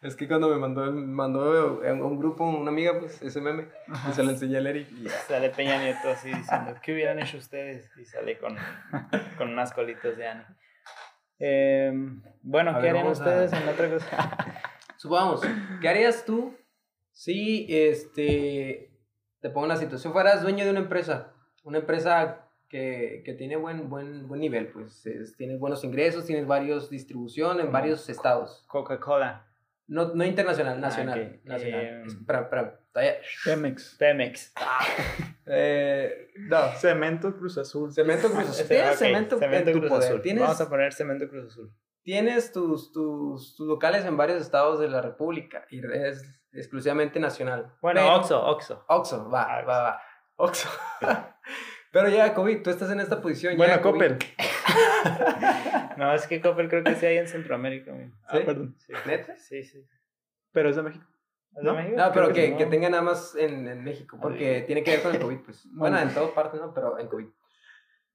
[0.02, 3.68] Es que cuando me mandó, mandó un grupo una amiga, pues, ese meme,
[4.08, 4.88] y se lo enseñé a Eric.
[4.92, 5.06] y.
[5.28, 7.90] Sale Peña Nieto así diciendo, ¿qué hubieran hecho ustedes?
[7.98, 8.56] Y sale con,
[9.36, 10.46] con unas colitas de Annie.
[11.38, 11.92] Eh,
[12.42, 14.62] bueno, A ¿qué ver, harían vamos a- ustedes en otra cosa?
[14.96, 15.42] Supongamos,
[15.82, 16.56] ¿qué harías tú
[17.12, 18.90] si este,
[19.40, 20.12] te pongo en la situación?
[20.14, 25.04] Fueras dueño de una empresa, una empresa que, que tiene buen, buen, buen nivel, pues
[25.04, 28.64] es- tienes buenos ingresos, tienes varios distribución en varios estados.
[28.68, 29.46] Coca-Cola,
[29.88, 31.40] No, no internacional, nacional.
[31.40, 31.44] ok.
[31.46, 31.80] nacional.
[31.84, 32.48] Eh, espera,
[32.92, 33.96] todavía- Pemex.
[33.98, 34.54] Pemex.
[35.52, 36.58] Eh, no.
[36.78, 37.92] Cemento Cruz Azul.
[37.92, 38.54] Cemento Cruz Azul.
[38.64, 40.08] Ese- Tienes ok, cemento, en tu Cruz poder.
[40.10, 40.22] Azul.
[40.22, 41.72] Tienes, Vamos a poner Cemento Cruz Azul.
[42.04, 47.72] tienes tus, tus, tus locales en varios estados de la República y es exclusivamente nacional.
[47.82, 48.84] Bueno, Oxo, Oxo.
[48.86, 50.00] Oxxo, va, Ah, va, va.
[50.36, 50.68] Oxxo.
[51.92, 53.56] Pero ya, COVID, tú estás en esta posición.
[53.56, 53.82] Bueno, ya.
[53.82, 54.18] Coppel.
[55.96, 57.92] No, es que Coppel creo que sí hay en Centroamérica.
[58.26, 58.42] Ah, ¿Sí?
[58.46, 58.74] perdón.
[58.78, 59.36] Sí, ¿Neta?
[59.36, 59.62] sí.
[59.64, 59.84] sí.
[60.52, 61.04] Pero es de México.
[61.50, 61.74] ¿Es de ¿No?
[61.74, 61.96] México?
[61.96, 62.56] No, pero Creo que, no.
[62.58, 65.38] que tenga nada más en, en México, porque Ah, tiene que ver con el COVID,
[65.40, 65.64] pues.
[65.72, 66.08] Bueno, Bueno.
[66.08, 66.72] en todas partes, ¿no?
[66.72, 67.26] Pero en COVID.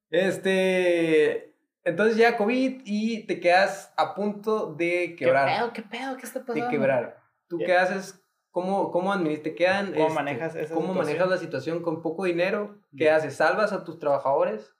[0.09, 1.53] Este.
[1.83, 5.47] Entonces ya COVID y te quedas a punto de ¿Qué quebrar.
[5.47, 5.73] pedo?
[5.73, 6.17] ¿Qué pedo?
[6.17, 6.65] ¿Qué está pasando?
[6.65, 7.19] de quebrar.
[7.47, 7.65] ¿Tú Ya.
[7.67, 8.24] qué haces?
[8.55, 9.43] ¿Cómo, cómo administras?
[9.43, 9.91] ¿Te quedan?
[9.91, 12.79] ¿Cómo este, manejas esa ¿Cómo manejas la situación con poco dinero?
[12.95, 13.35] ¿Qué haces?
[13.35, 14.73] ¿Salvas a tus trabajadores?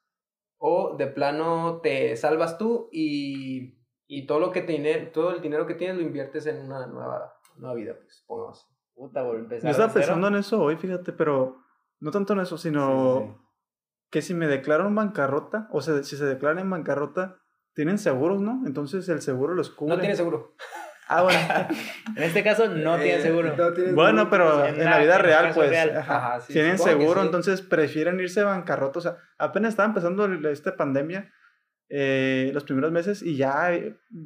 [0.57, 5.67] ¿O de plano te salvas tú y, y todo, lo que te, todo el dinero
[5.67, 7.95] que tienes lo inviertes en una nueva, nueva vida?
[8.01, 8.65] Pues pongamos.
[8.93, 11.57] Puta, volví a empezar Yo estaba pensando en eso hoy, fíjate, pero
[11.99, 13.41] no tanto en eso, sino Sí, sí, sí.
[14.09, 17.41] que si me declaro en bancarrota, o sea, si se declaran en bancarrota,
[17.73, 18.65] tienen seguros, ¿no?
[18.65, 19.95] Entonces el seguro los cubre.
[19.95, 20.55] No tienes seguro.
[21.07, 21.39] Ah, bueno.
[22.17, 23.55] En este caso no tienen Eh, seguro.
[23.55, 24.29] no tienes bueno, seguro.
[24.29, 25.97] pero En en la- la vida en real, pues, real.
[25.97, 27.25] ajá, Ajá, sí, tienen seguro, sí.
[27.27, 28.99] entonces prefieren irse de bancarrota.
[28.99, 31.31] O sea, apenas estaba empezando esta pandemia,
[31.89, 33.71] eh, los primeros meses, y ya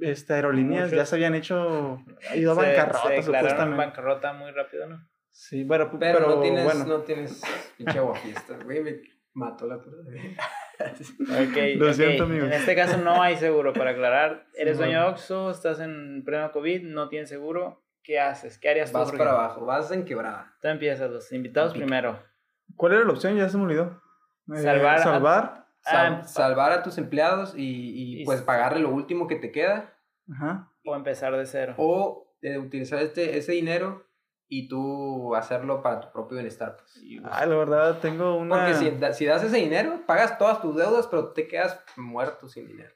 [0.02, 2.00] este, aerolíneas ya se habían hecho,
[2.36, 3.78] ido a Se- bancarrota, se supuestamente.
[3.78, 5.06] bancarrota muy rápido, ¿no?
[5.32, 6.86] Sí, bueno, Pero, pero, no tienes, bueno.
[6.86, 7.42] no tienes
[7.78, 9.02] pinche aguafiesta, güey.
[9.34, 9.98] Mató la puta.
[10.80, 12.46] Ok, Lo siento, amigo.
[12.46, 14.46] En este caso no hay seguro para aclarar.
[14.54, 15.08] Eres Sí, dueño de.
[15.10, 17.84] Oxxo, estás en pleno COVID, no tienes seguro.
[18.02, 18.58] ¿Qué haces?
[18.58, 18.98] ¿Qué harías tú?
[18.98, 20.56] Vas para abajo, vas en quebrada.
[20.62, 21.86] Tú empiezas, los invitados Pica.
[21.86, 22.20] primero.
[22.78, 23.36] ¿Cuál era la opción?
[23.36, 24.02] Ya se me olvidó.
[24.56, 25.66] Eh, Salvar a- Salvar.
[25.82, 29.52] Sal- Ah, salvar a tus empleados y, y, Y pues pagarle lo último que te
[29.52, 29.94] queda.
[30.32, 30.72] Ajá.
[30.86, 31.74] O empezar de cero.
[31.78, 34.06] O eh, utilizar este, ese dinero
[34.52, 36.76] y tú hacerlo para tu propio bienestar.
[36.76, 36.98] Pues.
[37.04, 38.56] Y- Ah, la verdad, tengo una.
[38.58, 42.48] Porque si, da- si das ese dinero, pagas todas tus deudas, pero te quedas muerto
[42.50, 42.94] sin dinero.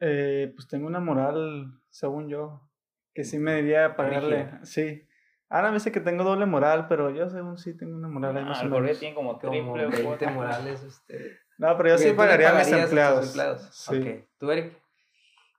[0.00, 2.68] Eh, pues tengo una moral, según yo,
[3.14, 4.44] que sí me diría pagarle.
[4.44, 4.64] Rígida.
[4.64, 5.02] Sí.
[5.48, 8.42] Ahora me dice que tengo doble moral, pero yo según sí tengo una moral ahí
[8.44, 8.98] Ah, más el o Jorge menos.
[8.98, 10.30] tiene como triple o 20 cuatro.
[10.32, 10.82] morales.
[10.82, 11.38] Este.
[11.58, 13.60] No, pero yo sí ¿Tú le pagaría a mis pagarías tus empleados.
[13.72, 14.28] Sí, Ok.
[14.38, 14.76] ¿Tú, Eric?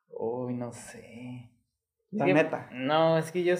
[0.09, 1.49] Uy, no sé.
[2.11, 2.69] la Es que- neta.
[2.73, 3.55] No, es que yo.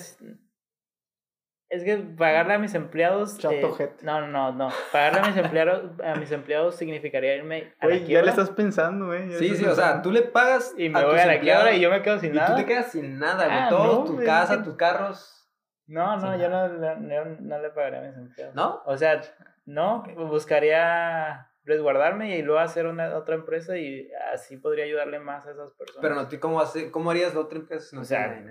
[1.69, 3.37] Es que pagarle a mis empleados.
[3.37, 4.69] Chato eh, no, no, no, no.
[4.93, 8.23] Pagarle a mis empleados, a mis empleados significaría irme a la Güey, ya quiebra.
[8.25, 9.31] le estás pensando, güey.
[9.33, 11.73] Sí, sí, o sea, tú le pagas Y me a voy tus a la quiebra
[11.73, 12.55] y yo me quedo sin y nada.
[12.55, 13.57] tú te quedas sin nada, güey.
[13.57, 15.33] Ah, Todos, no, tu güey, casa, tus carros.
[15.87, 18.55] No, no, yo no, no, no- le pagaría a mis empleados.
[18.55, 18.81] ¿No?
[18.85, 19.21] O sea,
[19.65, 25.51] no, buscaría resguardarme y luego hacer una otra empresa y así podría ayudarle más a
[25.51, 26.01] esas personas.
[26.01, 28.41] Pero no, ¿tú cómo, hace, cómo harías la otra empresa si no O sea?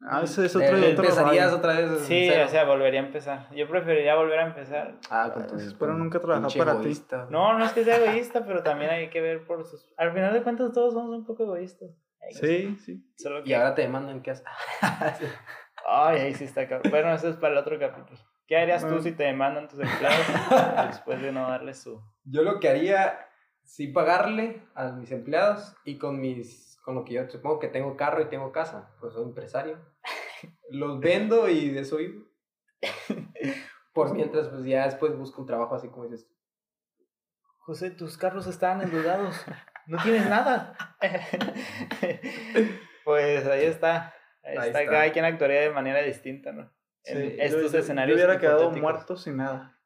[0.00, 1.56] Ah, ese es Eh, otro, otro empezarías rollo.
[1.58, 2.00] otra vez.
[2.02, 3.48] Sí, o sea, volvería a empezar.
[3.54, 4.94] Yo preferiría volver a empezar.
[5.10, 6.78] Ah, Pues espero con nunca trabajar para ti.
[6.82, 7.26] egoísta.
[7.30, 9.84] No, no es que sea egoísta, pero también hay que ver por sus...
[9.96, 11.90] Al final de cuentas todos somos un poco egoístas.
[12.30, 13.02] Sí, sí.
[13.16, 13.50] Solo que...
[13.50, 14.44] Y ahora te demandan qué haces.
[15.86, 16.90] Ay, ahí sí está cabrón.
[16.90, 18.18] Bueno, eso es para el otro capítulo.
[18.46, 19.02] ¿Qué harías tú Bueno.
[19.02, 20.26] si te demandan tus empleados
[20.88, 22.00] después de no darles su...
[22.24, 23.18] Yo lo que haría,
[23.64, 27.98] sí pagarle a mis empleados y con mis con lo que yo supongo que tengo
[27.98, 29.78] carro y tengo casa, pues soy empresario.
[30.70, 32.24] Los vendo y de eso vivo.
[33.92, 36.34] Por mientras, pues ya después busco un trabajo así como dices tú.
[37.58, 39.36] José, tus carros están endeudados.
[39.86, 40.74] No tienes nada.
[43.04, 44.14] pues ahí está.
[44.42, 44.80] Ahí, Ahí está.
[44.82, 44.90] está.
[44.92, 46.72] Cada quien actuaría de manera distinta, ¿no?
[47.04, 48.18] En Sí, estos yo- escenarios.
[48.18, 49.77] Yo hubiera quedado muerto sin nada.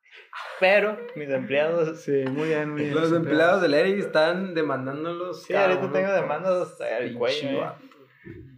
[0.60, 2.00] Pero mis empleados.
[2.02, 2.94] Sí, muy bien, muy bien.
[2.94, 5.42] Los empleados del Eric están demandándolos.
[5.44, 7.64] Sí, ahorita uno tengo demandas al pinche cuello.
[7.64, 7.72] ¿eh?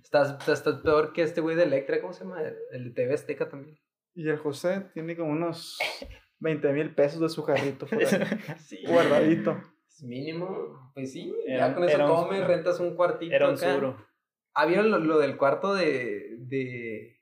[0.02, 2.40] Estás, estás peor que este güey de Electra, ¿cómo se llama?
[2.72, 3.76] El de TV Azteca también.
[4.14, 5.78] Y el José tiene como unos
[6.38, 7.86] 20 mil pesos de su carrito
[8.58, 8.84] Sí.
[8.86, 9.56] guardadito.
[9.88, 11.34] Es mínimo, pues sí.
[11.46, 13.34] Era- ya con eso comes, rentas un cuartito.
[13.34, 13.74] Era un acá.
[13.74, 14.06] suro.
[14.54, 16.36] Ah, ¿vieron lo, lo del cuarto de.
[16.38, 17.18] de.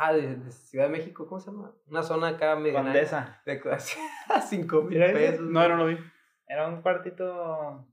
[0.00, 1.72] Ah, de, de Ciudad de México, ¿cómo se llama?
[1.88, 2.74] Una zona acá medio.
[2.78, 3.42] Condesa.
[3.44, 3.60] De
[4.48, 5.14] cinco mil Mira ese.
[5.14, 5.46] pesos.
[5.46, 5.98] No, no lo vi.
[6.46, 7.86] Era un cuartito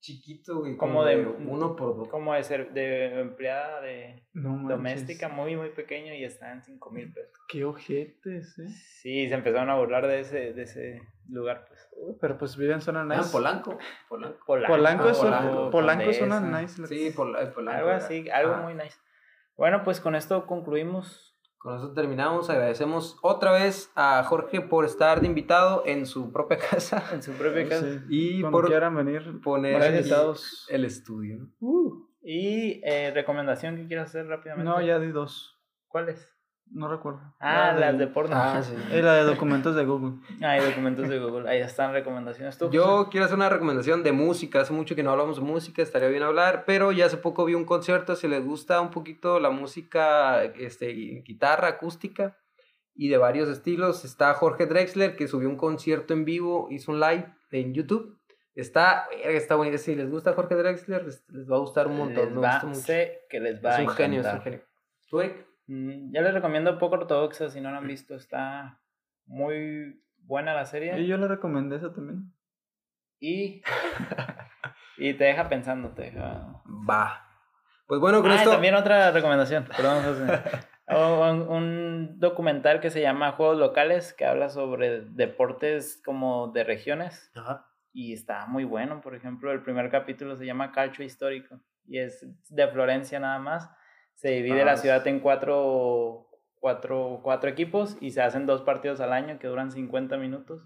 [0.00, 0.76] Chiquito, güey.
[0.76, 2.08] Como Como, de- de, uno por dos.
[2.08, 6.90] como de, ser, de empleada de No doméstica, muy, muy pequeño y está en 5
[6.90, 7.32] mil pesos.
[7.48, 8.68] Qué ojetes, eh.
[8.68, 11.88] Sí, se empezaron a burlar de ese, de ese lugar, pues.
[11.96, 13.30] Uy, Pero pues vive en zona Ah, nice.
[13.30, 13.78] Polanco.
[14.08, 14.44] Polanco.
[14.44, 16.84] Polanco es, Polanco, Polanco es zona nice.
[16.88, 17.60] Sí, eh, Polanco.
[17.70, 18.62] Algo así, algo Ah.
[18.62, 18.98] muy nice.
[19.56, 21.31] Bueno, pues con esto concluimos.
[21.62, 22.50] Con eso terminamos.
[22.50, 27.32] Agradecemos otra vez a Jorge por estar de invitado en su propia casa En su
[27.32, 27.86] propia casa.
[27.86, 28.00] Sí.
[28.08, 29.80] y por quieran venir, poner
[30.68, 31.38] el estudio.
[31.38, 31.48] ¿no?
[31.60, 34.68] Uh, Y eh, recomendación que quieras hacer rápidamente.
[34.68, 35.56] no, ya di dos.
[35.86, 36.28] ¿Cuáles?
[36.70, 37.20] No recuerdo.
[37.38, 38.34] Ah, La las de porno.
[38.34, 38.72] Ah, sí.
[38.92, 40.14] Eh, la de documentos de Google.
[40.42, 41.48] Hay documentos de Google.
[41.50, 42.56] Ahí están recomendaciones.
[42.56, 43.10] ¿Tú, Yo José?
[43.10, 44.60] quiero hacer una recomendación de música.
[44.62, 47.54] Hace mucho que no hablamos de música, estaría bien hablar, pero ya hace poco vi
[47.54, 48.16] un concierto.
[48.16, 50.92] Si les gusta un poquito la música, este,
[51.26, 52.38] guitarra acústica
[52.94, 57.00] y de varios estilos, está Jorge Drexler que subió un concierto en vivo, hizo un
[57.00, 58.18] live en YouTube.
[58.54, 59.76] Está, está bueno.
[59.78, 62.24] Si les gusta Jorge Drexler, les, les va a gustar un montón.
[62.26, 62.80] Les me va- gusta mucho.
[62.80, 64.60] sé que les va Es a un genio, es un genio.
[65.08, 65.20] ¿Tú?
[65.66, 68.14] Mm, Ya les recomiendo poco ortodoxa si no la han visto.
[68.14, 68.80] Está
[69.26, 70.98] muy buena la serie.
[71.00, 72.32] Y yo le recomendé esa también.
[73.20, 73.62] Y,
[74.98, 75.90] y te deja pensando.
[75.90, 76.62] Te deja...
[76.88, 77.26] Va.
[77.86, 78.50] Pues bueno, con Ah, esto.
[78.52, 79.64] también otra recomendación.
[79.76, 80.42] Perdón, José.
[80.88, 87.30] Un, un documental que se llama Juegos Locales que habla sobre deportes como de regiones.
[87.34, 87.66] Ajá.
[87.94, 89.00] Y está muy bueno.
[89.00, 91.60] Por ejemplo, el primer capítulo se llama Calcio Histórico.
[91.86, 93.70] Y es de Florencia nada más.
[94.14, 96.28] Se divide Ah, la ciudad en cuatro,
[96.60, 100.62] cuatro, cuatro equipos y se hacen dos partidos al año que duran 50 minutos.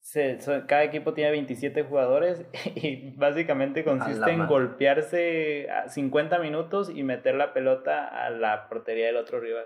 [0.00, 2.44] Se, so- cada equipo tiene 27 jugadores
[2.74, 9.06] y básicamente consiste en golpearse a 50 minutos y meter la pelota a la portería
[9.06, 9.64] del otro rival.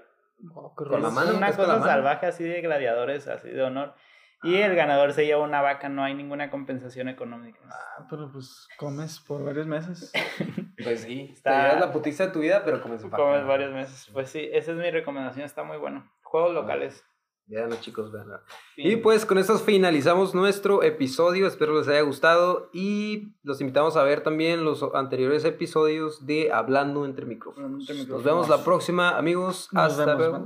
[0.77, 3.95] Con la mano, una cosa salvaje así de gladiadores, así de honor.
[4.43, 7.59] Y el ganador se lleva una vaca, no hay ninguna compensación económica.
[7.68, 10.12] Ah, pero pues comes por varios meses.
[10.84, 11.30] Pues sí.
[11.32, 14.09] Está- Te llevas la putiza de tu vida, pero como se Comes varios meses.
[14.12, 16.09] Pues sí, esa es mi recomendación, está muy bueno.
[16.22, 17.05] Juegos locales.
[17.47, 18.39] Veanlo, chicos, veanlo.
[18.76, 18.86] Fin.
[18.93, 21.49] Y pues con esto finalizamos nuestro episodio.
[21.49, 22.70] Espero les haya gustado.
[22.72, 27.89] Y los invitamos a ver también los anteriores episodios de Hablando entre micrófonos.
[28.09, 29.70] Nos vemos la próxima, amigos.
[29.72, 30.41] Nos Hasta vemos,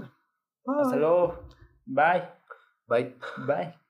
[0.64, 0.80] luego.
[0.80, 1.48] Hasta luego.
[1.84, 2.22] Bye.
[2.86, 3.16] Bye.
[3.46, 3.81] Bye.